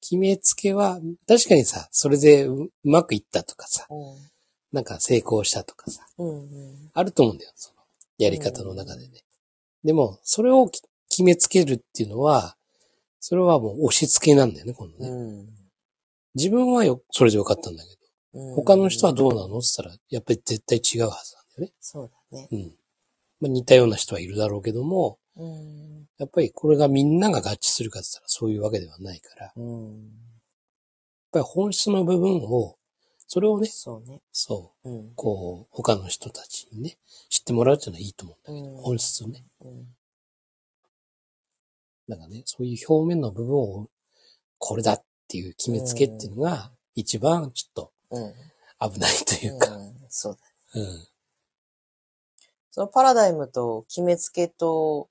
[0.02, 3.88] 決めつけは、確かにさ、それでううまくいったとかさ、
[4.72, 6.28] なんか成功したとかさ、うん。
[6.28, 6.92] うん。
[6.94, 7.52] あると思うんだよ。
[7.56, 7.82] その、
[8.18, 9.24] やり方の中でね。
[9.84, 10.82] でも、それをき
[11.19, 12.55] 決めつけるっていうのは、
[13.19, 15.10] それはもう押し付けなんだよね、今度ね。
[15.10, 15.49] うん。
[16.36, 17.89] 自分はよ、それでよかったんだけ
[18.34, 18.55] ど、うん。
[18.55, 21.73] 他の人はどうなのって言ったら、やっぱり絶対違うはずなんだよね。
[21.82, 22.47] そうだね。
[22.51, 22.75] うん。
[23.41, 26.08] まあ、似たような人はいるだろうけども、うん。
[26.17, 30.12] やっぱりこれがみんなが合致するかって言ったらそういうわけではないから、やっうん。
[31.34, 32.77] ぱり本質の部分を、
[33.27, 34.21] それをね、そうね。
[34.32, 35.13] そう、うん。
[35.15, 36.97] こう、他の人たちにね、
[37.29, 39.43] 知ってもらうっていうのはいいと思うんだけど、うん本質をね。
[39.60, 39.88] うん。
[42.10, 43.89] なんかね、そういう表面の部分を、
[44.58, 48.34] これだっていう決めつけっていうのが、一番ちょっとうん。
[48.80, 50.38] 危ないというか、うんそう
[50.74, 50.82] だ。
[50.82, 51.08] うん。
[52.72, 55.10] そのパラダイムと決めつけと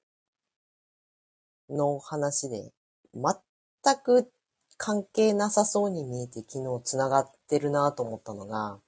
[1.69, 2.73] の話で、
[3.15, 4.31] 全く
[4.77, 8.79] 関係なさそうに見えて昨日繋がってるなと思ったのが、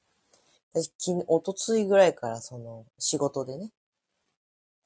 [0.73, 3.71] 私、昨日、おとついぐらいからその仕事でね、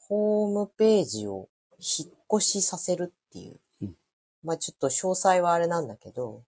[0.01, 3.61] ホームページを引っ越しさせるっていう。
[3.83, 3.95] うん
[4.43, 6.45] まあちょっと詳細はあれなんだけど、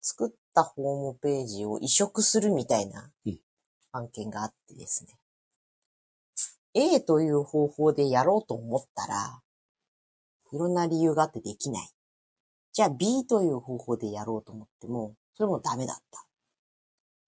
[0.00, 3.38] 作ったホームページを移植するみたいなうん
[3.92, 5.18] 案件があってですね。
[6.74, 9.42] A という方法でやろうと思ったら、
[10.52, 11.88] いろんな理由があってできない。
[12.72, 16.24] じゃあ B という方法でやろうと思っても、それもダメだった。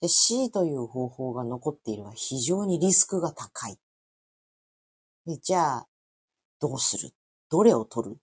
[0.00, 3.78] で C という方法が残っているは非常にリスクが高い。
[5.26, 5.88] でじゃあ、
[6.60, 7.10] どうする
[7.52, 8.16] どれを取る？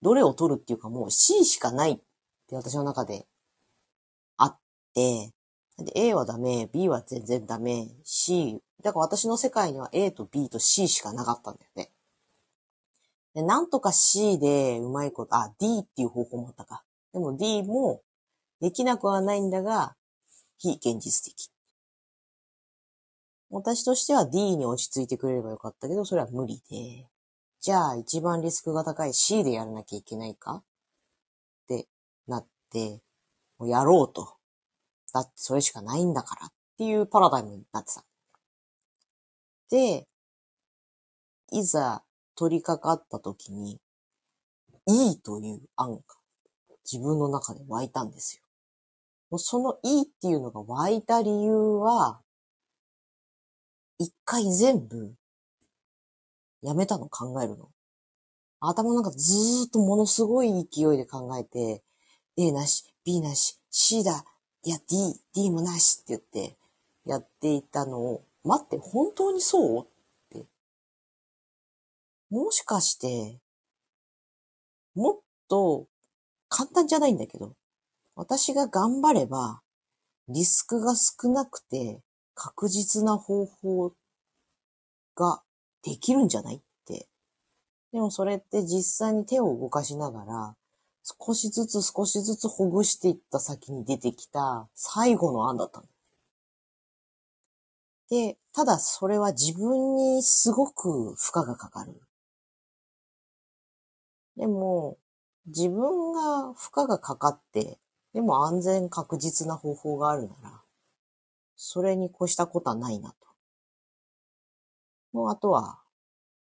[0.00, 1.96] どれを取るっていうかもう C しかないっ
[2.48, 3.26] て私の中で
[4.36, 4.58] あっ
[4.94, 5.32] て、
[5.78, 11.90] で A はダメ、B は全然ダメ、C、だから私の世界には A と B と C しかなかったんだよね。
[13.34, 16.84] で、なんとか C でうまいこと、あ、D っていう方法もあったか。
[17.12, 18.02] でも D も
[18.60, 19.96] できなくはないんだが、
[20.58, 21.50] 非現実的。
[23.50, 27.08] 私としては D に落ち着いてくれればよかったけど、それは無理で、
[27.66, 30.54] じゃあ一番リスクが高い C でやらなきゃいけないか？
[30.54, 30.62] っ
[31.66, 31.88] て
[32.28, 33.00] なって、
[33.58, 34.36] もうやろうと。
[35.12, 38.04] だってそれしかないんだからっていうパラダイムになってた。
[39.68, 40.06] で、
[41.50, 42.04] いざ
[42.36, 43.80] 取り掛かった時に、
[44.86, 46.02] いいという案が
[46.84, 48.44] 自分の中で湧いたんですよ。
[49.28, 52.20] もうそのいいっていうのが湧いた理由は、
[53.98, 55.16] 一回全部
[56.66, 57.08] やめたの？
[57.08, 57.68] 考えるの？
[58.58, 61.84] 頭の中ずーっとものすごい勢いで考えて、
[62.36, 64.24] A なし、B なし、C だ、
[64.64, 66.56] いや D、D もなしって言って
[67.04, 69.84] やっていたのを、待って、本当にそう？
[69.84, 69.86] っ
[70.30, 70.44] て。
[72.30, 73.38] もしかして、
[74.96, 75.86] もっと
[76.48, 77.54] 簡単じゃないんだけど、
[78.16, 79.60] 私が頑張れば、
[80.28, 82.00] リスクが少なくて
[82.34, 83.92] 確実な方法
[85.14, 85.42] が
[85.86, 87.06] できるんじゃないって。
[87.92, 90.56] でもそれって実際に手を動かしながら、
[91.04, 95.86] 少しずつ少しずつほぐしていった先に出てきた最後の案だったの。
[98.10, 102.00] で、ただそれは自分にすごく負荷がかかる。
[104.36, 104.98] でも、
[105.46, 107.78] 自分が負荷がかかって、
[108.12, 110.62] でも安全確実な方法があるなら、
[111.54, 113.25] それに越したことはないなと。
[115.16, 115.78] もうあとは、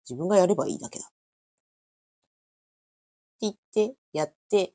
[0.09, 1.05] 自分がやればいいだけだ。
[1.05, 1.15] って
[3.41, 4.73] 言って、やって、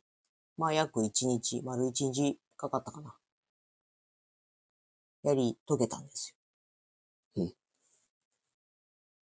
[0.55, 3.15] まあ約一日、丸一日かかったかな。
[5.23, 6.37] やり遂げたんです
[7.35, 7.43] よ。
[7.43, 7.53] うん。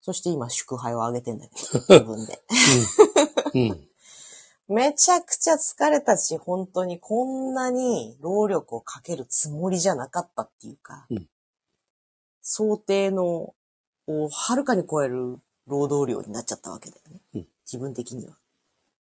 [0.02, 2.43] そして今祝杯をあげてんだけど、 自分で。
[3.54, 3.89] うん。
[4.76, 11.30] めちゃくちゃ疲れたし、本当にこんなに労力をかけるつもりじゃなかったっていうか、うん
[12.52, 13.54] 想定の
[14.10, 17.22] をはるかに超える労働量になっちゃったわけだよね。
[17.36, 18.36] うん自分的には。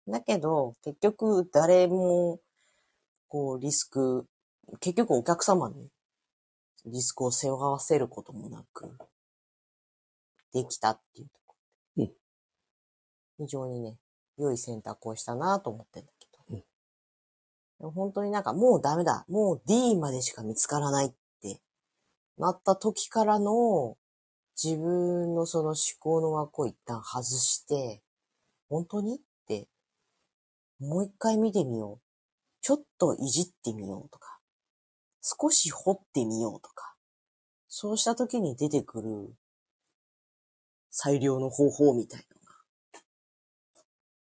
[0.10, 2.42] だけど、結局誰も、
[3.30, 4.28] こう、リスク、
[4.82, 5.90] 結局お客様に
[6.86, 8.98] リスクを背負わせることもなく、
[10.54, 11.56] できたっていうとこ
[11.96, 12.12] ろで。
[13.38, 13.98] 非常にね、
[14.38, 16.58] 良い選択をしたなと思ってんだけど。
[16.58, 16.64] うん
[17.94, 19.26] 本当になんかもうダメだ。
[19.30, 21.62] もう D までしか見つからないって
[22.38, 23.98] なった時からの
[24.64, 28.04] 自分のその思考の枠を一旦外して、
[28.70, 29.16] 本当に？
[29.16, 29.68] って、
[30.80, 32.02] もう一回見てみよう。
[32.62, 34.38] ちょっといじってみようとか、
[35.22, 36.96] 少し掘ってみようとか、
[37.68, 39.34] そうした時に出てくる
[40.92, 42.26] 最良の方法みたい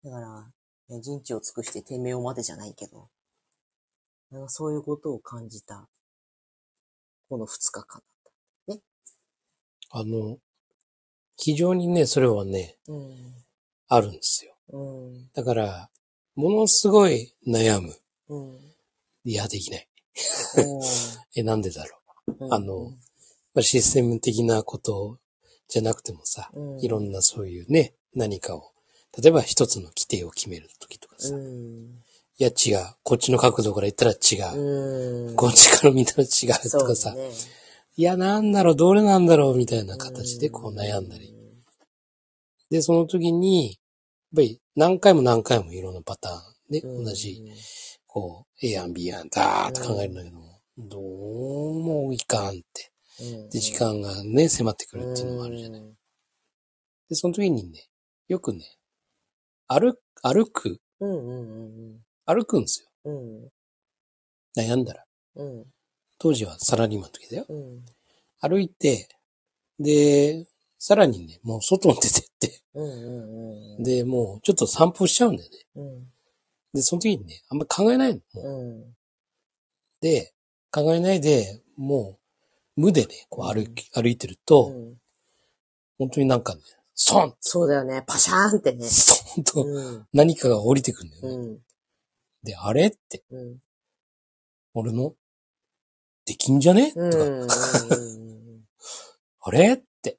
[0.02, 0.20] なのが。
[0.22, 0.50] だか
[0.88, 3.10] ら、人知を尽くして天命を待てじゃないけど、
[4.30, 5.88] なんかそういうことを感じた、
[7.28, 8.02] この二日間
[9.94, 10.38] あの、
[11.36, 12.92] 非常にね、それはね、た。
[13.88, 14.56] あるんですよ。
[14.70, 15.06] うん。
[15.08, 15.30] うん。
[15.34, 15.90] だから、
[16.34, 17.94] ものすごい悩む。
[18.28, 18.58] うん。
[19.24, 19.88] いや、できない。
[20.56, 20.82] うん
[21.36, 22.44] え、なんでだろう。
[22.46, 22.90] うんあの、
[23.54, 25.18] まあ、システム的なこと
[25.68, 28.72] じゃなくてもさ、うんいろんなそういうね、何かを、
[29.20, 32.02] 例えば一つの規定を決めるときとかさ、いうん。
[32.38, 34.60] や違う、こっちの角度から言ったら違う、
[35.28, 35.36] うん。
[35.36, 37.30] こっちから見たら違うとかさ、ね
[37.94, 41.34] いや、なんだろう、どれなんだろう、みたいな形でこう悩んだり。。
[42.70, 43.76] で、その時に、やっ
[44.36, 46.36] ぱり何回も何回もいろんなパターン
[46.70, 47.42] で、うん同じ、
[48.06, 52.92] こう、A 案 B 案、だーって考えるんだけども、どうもいかんって。
[53.20, 55.82] うんで、時間がね、迫ってくるっていうのもあるじゃない。
[57.10, 57.88] で、その時にね、
[58.28, 58.64] よくね、
[59.68, 60.80] 歩く、歩く、
[62.24, 62.88] 歩くんですよ。
[63.04, 63.50] うん。
[64.56, 65.04] 悩んだら。
[66.28, 66.32] うん。
[66.32, 67.46] 当時はサラリーマンの時だよ。
[67.48, 67.84] うん。
[68.40, 69.08] 歩いて、
[69.78, 70.46] で、
[70.78, 73.82] さらにね、もう外に出てって、うんうんうん。
[73.82, 75.58] で、もうちょっと散歩しちゃうんだよね。
[75.76, 76.12] うん。
[76.74, 78.20] で、その時にね、あんま考えないの。
[78.42, 78.96] もううん。
[80.00, 80.32] で、
[80.70, 82.18] 考えないで、も
[82.76, 85.02] う、無でね、こう歩き、歩いてると、うん
[85.98, 86.60] 本当になんかね、
[86.94, 88.02] ソンそうだよね。
[88.06, 88.84] パシャーンってね。
[88.84, 90.06] ストンとうん。
[90.12, 91.48] 何かが降りてくるんだよね。
[91.48, 91.58] うん。
[92.42, 93.58] で、あれって、うん。
[94.74, 95.14] 俺の、
[96.24, 96.92] できんじゃね？
[96.94, 97.10] うん。
[97.10, 97.48] とか、うん。
[99.44, 99.74] あれ？
[99.74, 100.18] って。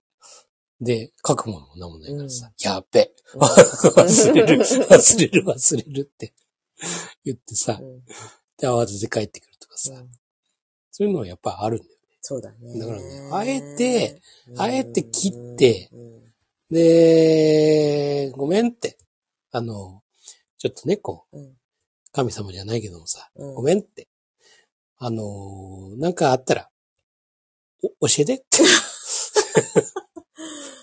[0.81, 3.41] で、書くものも何もないからさ、やっべ、うん。
[3.41, 6.33] 忘れる、忘れる、忘れるって。
[7.23, 8.03] 言ってさ、うん。
[8.57, 10.11] で、慌てて帰ってくるとかさ、うん。
[10.91, 11.89] そういうのはやっぱあるんだよ。
[12.21, 12.79] そうだね。
[12.79, 14.61] だからねあえて、うん。
[14.61, 16.33] あえて切って、うん。
[16.69, 18.97] で、ごめんって、
[19.51, 20.03] あの、
[20.57, 21.57] ちょっとね、こう、うん。
[22.11, 23.53] 神様じゃないけどもさ、うん。
[23.55, 24.09] ごめんって、
[25.05, 26.69] あのーなんかあったら、
[28.01, 28.45] お教えてって。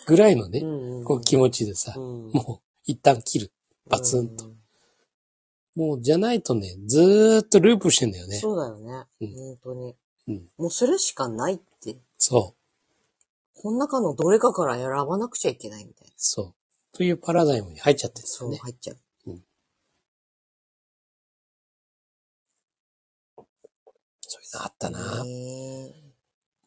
[0.07, 3.53] ぐらいのね、うんこう気持ちでさ、うんもう一旦切る。
[3.87, 4.45] バツンと。
[4.45, 4.61] うん
[5.77, 8.37] もうじゃないとね、ずーっとループしてんだよね。
[8.37, 9.07] そうだよね。
[9.21, 9.97] うん本当に。
[10.29, 11.97] うんもうそれしかないって。
[12.19, 12.55] そ
[13.57, 13.63] う。
[13.63, 16.13] この中のどれかから選ばなくちゃいけないみたいな。
[16.19, 16.55] そう。
[16.93, 18.55] というパラダイムに入っちゃってるんですそう。
[18.55, 18.99] 入っちゃう。
[24.31, 25.25] そういうのあったな。
[25.25, 25.93] ね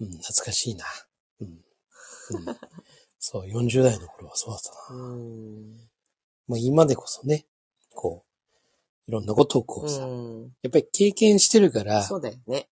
[0.01, 0.83] うん、懐かしいな。
[1.39, 1.47] うん。
[1.47, 2.57] うん、
[3.19, 5.03] そう、40代の頃はそうだったえな。
[5.03, 5.89] うん。
[6.47, 7.47] まあ今でこそね、
[7.95, 8.25] こ
[9.07, 10.55] う、いろんなことをこうさ、うん。
[10.61, 12.67] やっぱり経験してるから、そうだよね。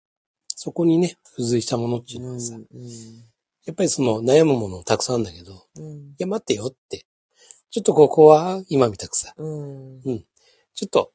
[0.49, 3.31] そこにね、付随したものっていうのはさ、うん。
[3.67, 6.11] やっぱりその悩むものたくさんあるんだけど、うん。
[6.11, 7.07] いや待ってよって、
[7.71, 10.27] ちょっとここは今みたくさ、うん。
[10.75, 11.13] ちょっと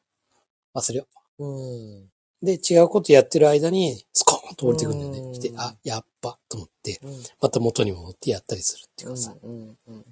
[0.74, 1.08] 忘れよ
[1.40, 2.15] うん。
[2.42, 2.46] う。
[2.46, 5.20] で、違うことやってる間に、スコーンと降りてくんだよね。
[5.20, 7.24] うんして、あ、やっぱ、と思って、うん。
[7.42, 10.04] また元に戻ってやったりするっていうかさ、やっ。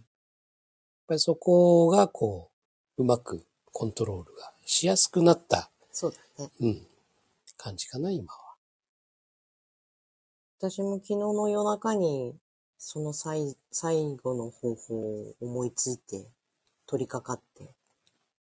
[1.08, 2.52] ぱりそこがこ
[2.98, 6.52] う、うまくコントロールがしやすくなった、そうだね。
[6.62, 6.88] うん、
[7.58, 8.40] 感じかな、今は。
[10.60, 12.36] 私も昨日の夜中に、
[12.78, 16.26] その最、最後の方法を思いついて、
[16.86, 17.74] 取り掛かって、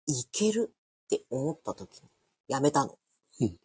[0.07, 0.73] いける
[1.05, 2.09] って思った時に、
[2.47, 2.97] やめたの。
[3.41, 3.57] うん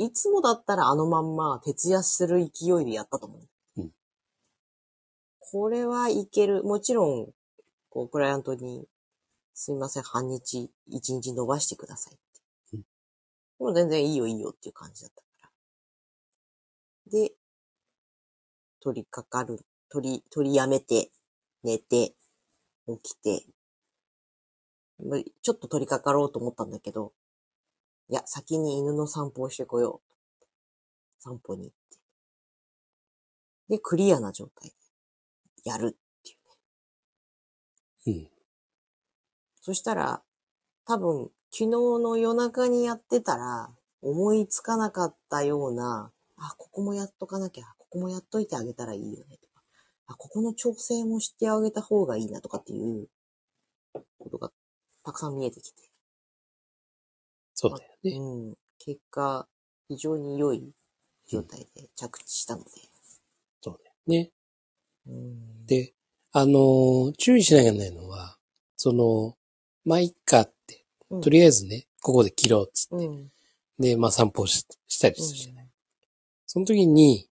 [0.00, 3.82] いつもだったらあのまんま徹夜する勢いでやったと思う。
[3.82, 3.90] うん
[5.52, 6.62] これはいける。
[6.62, 7.28] もちろん、
[7.88, 8.86] こう、クライアントに、
[9.52, 12.22] すいません、半日、一日伸ばしてくださいって。
[12.74, 12.86] うんで
[13.58, 17.10] も全然いいよいいよっていう感じだったから。
[17.10, 17.32] で、
[18.80, 21.10] 取り掛かる、取り、取りやめて、
[21.64, 22.14] 寝て、
[22.86, 23.44] 起きて、
[25.00, 27.12] まちょっと取り掛かろうと思ったんだけど、
[28.10, 30.44] いや、先に犬の散歩をしてこよう。
[31.20, 31.98] 散歩に行って。
[33.68, 34.70] で、クリアな状態
[35.62, 36.34] でやるってい
[38.06, 38.20] うね。
[38.20, 38.30] うん。
[39.60, 40.24] そしたら、
[40.86, 43.70] 多分、昨日の夜中にやってたら、
[44.02, 49.62] 思いつかなかったような、あ、ここもやっとかなきゃ、ここもやっといてあげたらいいよね、とか、
[50.08, 53.08] あ、ここの調整もしてあげた方がいいな、とかっていう
[54.18, 54.50] ことが
[55.04, 55.89] たくさん見えてきて。
[57.60, 58.12] そうだよね。
[58.16, 58.54] うん。
[58.78, 59.46] 結果、
[59.86, 60.72] 非常に良い
[61.28, 62.70] 状態で着地したので。
[63.60, 64.30] そうだよね。
[65.06, 65.66] うん。
[65.66, 65.92] で、
[66.32, 68.38] あのー注意しなきゃいけないのは、
[68.78, 69.36] その、
[69.84, 73.30] まあ、いっかって、うん、とりあえずね、ここで切ろうっつって、うん。
[73.78, 75.68] で、まあ、散歩ししたりするじゃない。
[76.46, 77.28] その時に、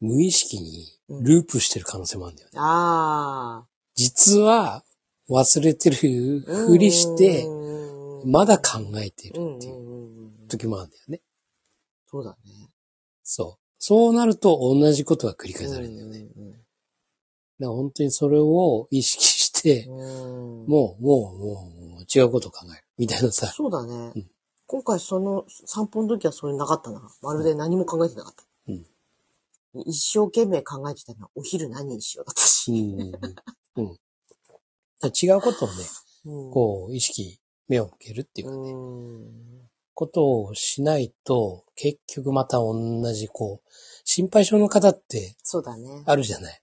[0.00, 2.58] 無意識にループしてる可能性もあるんだよね。
[2.58, 3.68] ああ。
[3.94, 4.84] 実は、
[5.28, 5.96] 忘れてる
[6.40, 7.46] ふりして、
[8.26, 10.48] まだ考えてるっていううんうんうんうん。
[10.48, 11.20] 時もあるんだよね。
[12.06, 12.36] そうだね。
[13.22, 13.62] そう。
[13.78, 16.20] そうなると同じことが繰り返されるんだよね。
[16.24, 16.58] だか
[17.58, 20.66] ら本当にそれを意識して、うんうん。
[20.66, 22.84] もう、もう、もう、もう違うことを考える。
[22.98, 23.46] みたいなさ。
[23.46, 24.12] そうだね。
[24.14, 24.30] うん
[24.68, 27.00] 今回その散歩の時はそれなかったな。
[27.22, 28.42] まるで何も考えてなかった。
[28.66, 28.84] うん
[29.84, 32.72] 一生懸命考えてたのはお昼何にしようだったうし。
[32.72, 33.00] ん。
[33.00, 33.12] うん。
[33.12, 33.28] だか
[35.02, 35.74] ら違うことをね、
[36.26, 37.38] うんこう、意識、
[37.68, 39.68] 目を向けるっていうかね、うん。
[39.94, 43.70] ことをしないと、結局また同じ、こう、
[44.04, 46.02] 心配性の方ってそうだね。
[46.06, 46.60] あるじゃない。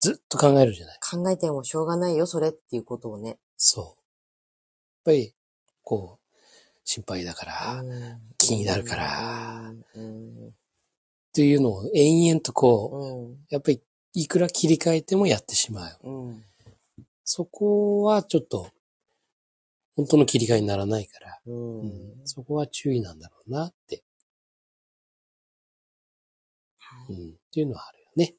[0.00, 0.98] ずっと考えるじゃない。
[1.00, 3.38] 考えてもしょうがないよ、それっていうことをね。
[3.56, 3.84] そう。
[3.84, 3.94] やっ
[5.04, 5.34] ぱり、
[5.82, 6.22] こう、
[6.84, 7.84] 心配だから、
[8.36, 10.54] 気になるからうん。
[11.32, 13.36] ていうのを延々とこう、うん。
[13.48, 13.80] やっぱり、
[14.14, 15.98] いくら切り替えてもやってしまう。
[16.02, 16.44] うん。
[17.24, 18.68] そこはちょっと、
[19.96, 21.80] 本当の切り替えにならないから、うん。
[21.80, 24.04] うんそこは注意なんだろうなって、
[26.78, 28.34] はいうん、っていうのはあるよね。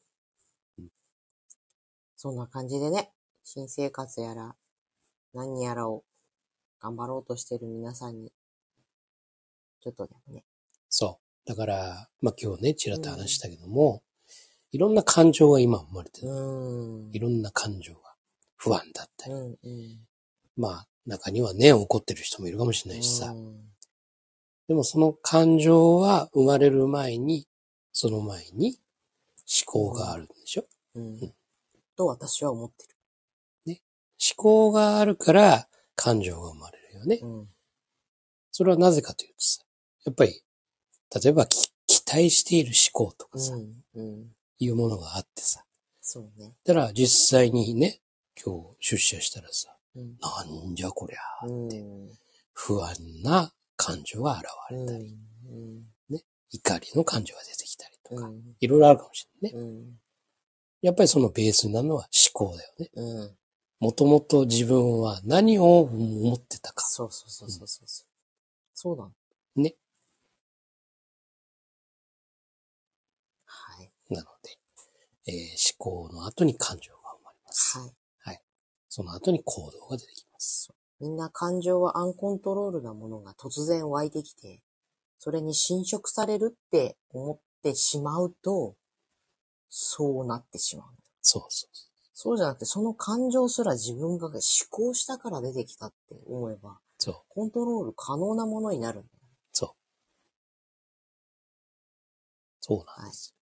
[2.15, 3.11] そんな感じでね、
[3.43, 4.55] 新生活やら、
[5.33, 6.03] 何やらを
[6.79, 8.31] 頑張ろうとしてる皆さんに、
[9.81, 10.45] ちょっとでもね、
[10.89, 11.49] そう。
[11.49, 14.03] だから、まあ今日ね、ちらっと話したけども、
[14.71, 16.29] いろんな感情が今生まれてる。
[16.29, 17.11] うん。
[17.11, 18.13] いろんな感情が。
[18.55, 19.33] 不安だったり。
[19.33, 20.07] うん、うん。
[20.55, 23.27] まあ、中にはね、怒ってる人もいるかもしれないしさ。
[23.27, 23.69] うん
[24.65, 27.49] でもその感情は生まれる前に、
[27.91, 28.79] その前に
[29.41, 31.33] 思考があるんでしょ、うん。
[31.97, 32.85] と私は思って
[34.23, 37.17] 思考があるから感情が生まれるよね。
[37.17, 37.27] る。
[37.27, 37.47] うん。
[38.51, 39.63] それはなぜかというとさ、
[40.05, 40.43] やっぱり、
[41.23, 43.83] 例えばき期待している思考とかさ、うん。
[43.95, 44.35] うん。
[44.59, 45.65] いうものがあってさ。
[46.01, 46.53] そうね。
[46.63, 47.99] だから実際にね、
[48.41, 49.72] 今日出社したらさ、うん。
[49.95, 52.09] なんじゃこりゃってん。
[52.53, 55.15] 不安な感情が現れたり、
[56.09, 56.15] うん。
[56.15, 56.19] い
[56.51, 58.55] 怒りの感情が出てきたりとか、うん。
[58.59, 59.67] いろいろあるかもしれないね。
[59.67, 59.99] うん。
[60.81, 62.89] やっぱりそのベースになるのは思考だよね。
[62.95, 63.37] うん。
[63.79, 66.85] もともと自分は何を思ってたか。
[66.85, 68.07] そうそうそうそうそう。
[68.73, 69.11] そうなの。
[69.55, 69.75] ね。
[73.45, 73.91] はい。
[74.09, 74.57] なので、
[75.27, 77.77] えー思考の後に感情が生まれます。
[77.79, 77.91] はい。
[78.95, 80.71] その後に行動が出てきます。
[80.99, 84.61] みんな感情はアンコントロールなものが突然湧いてきて、
[85.17, 88.75] それに侵食されるって思ってしまうと、
[89.67, 90.87] そうなってしまう。
[91.23, 94.39] そうそうそそうじゃなくて、その感情すら自分が思
[94.69, 96.75] 考したから出てきたって思えば、う。
[96.99, 97.15] そう。
[97.29, 99.09] コントロール可能なものになるんだよ。
[99.53, 99.69] そう。
[102.59, 103.33] そうなんです。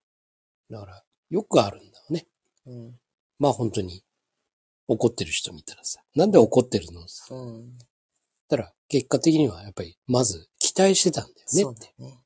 [0.69, 2.25] だから、よくあるんだよね。
[2.67, 2.99] うん。
[3.37, 4.01] まあ本当に、
[4.91, 7.01] 怒ってる人見たらさ、なんで怒ってるの？
[7.29, 7.77] うん。
[8.49, 12.19] たら、結果的にはやっぱり、まず期待してたんだよねそうね。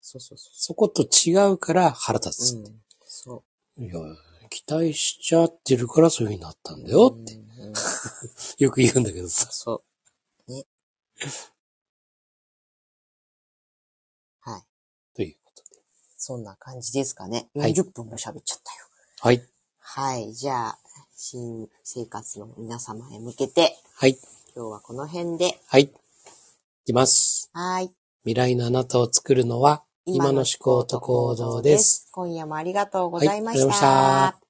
[0.00, 2.58] そうそうそそこと違うから腹立つう。
[2.58, 2.70] うって。
[2.70, 2.82] ん。
[3.04, 3.44] そ
[3.78, 3.94] いや、
[4.50, 6.84] 期待しちゃってるからそういう風になったんう。
[6.84, 7.40] だよって、うん。
[7.40, 7.74] うん
[8.58, 9.48] よく言うんだけどさ。
[9.50, 9.82] そ
[10.46, 10.52] う。
[10.52, 10.64] ね。
[14.40, 14.62] はい。
[15.16, 15.82] ということで。
[16.16, 17.48] そんな感じですかね。
[17.56, 18.86] はい40分も喋っちゃったよ。
[19.20, 19.42] はい。
[19.80, 20.32] はい。
[20.34, 20.78] じゃあ、
[21.16, 24.18] 新生活の皆様へ向けて、はい。
[24.56, 25.82] 今日はこの辺で、はい。
[25.82, 25.90] い
[26.86, 27.50] きます。
[27.52, 27.92] はい。
[28.24, 32.08] 未来のあなたを作るのは、今の思考と行動です。。
[32.12, 34.43] 今夜もありがとうございましはいありがとうございましたた。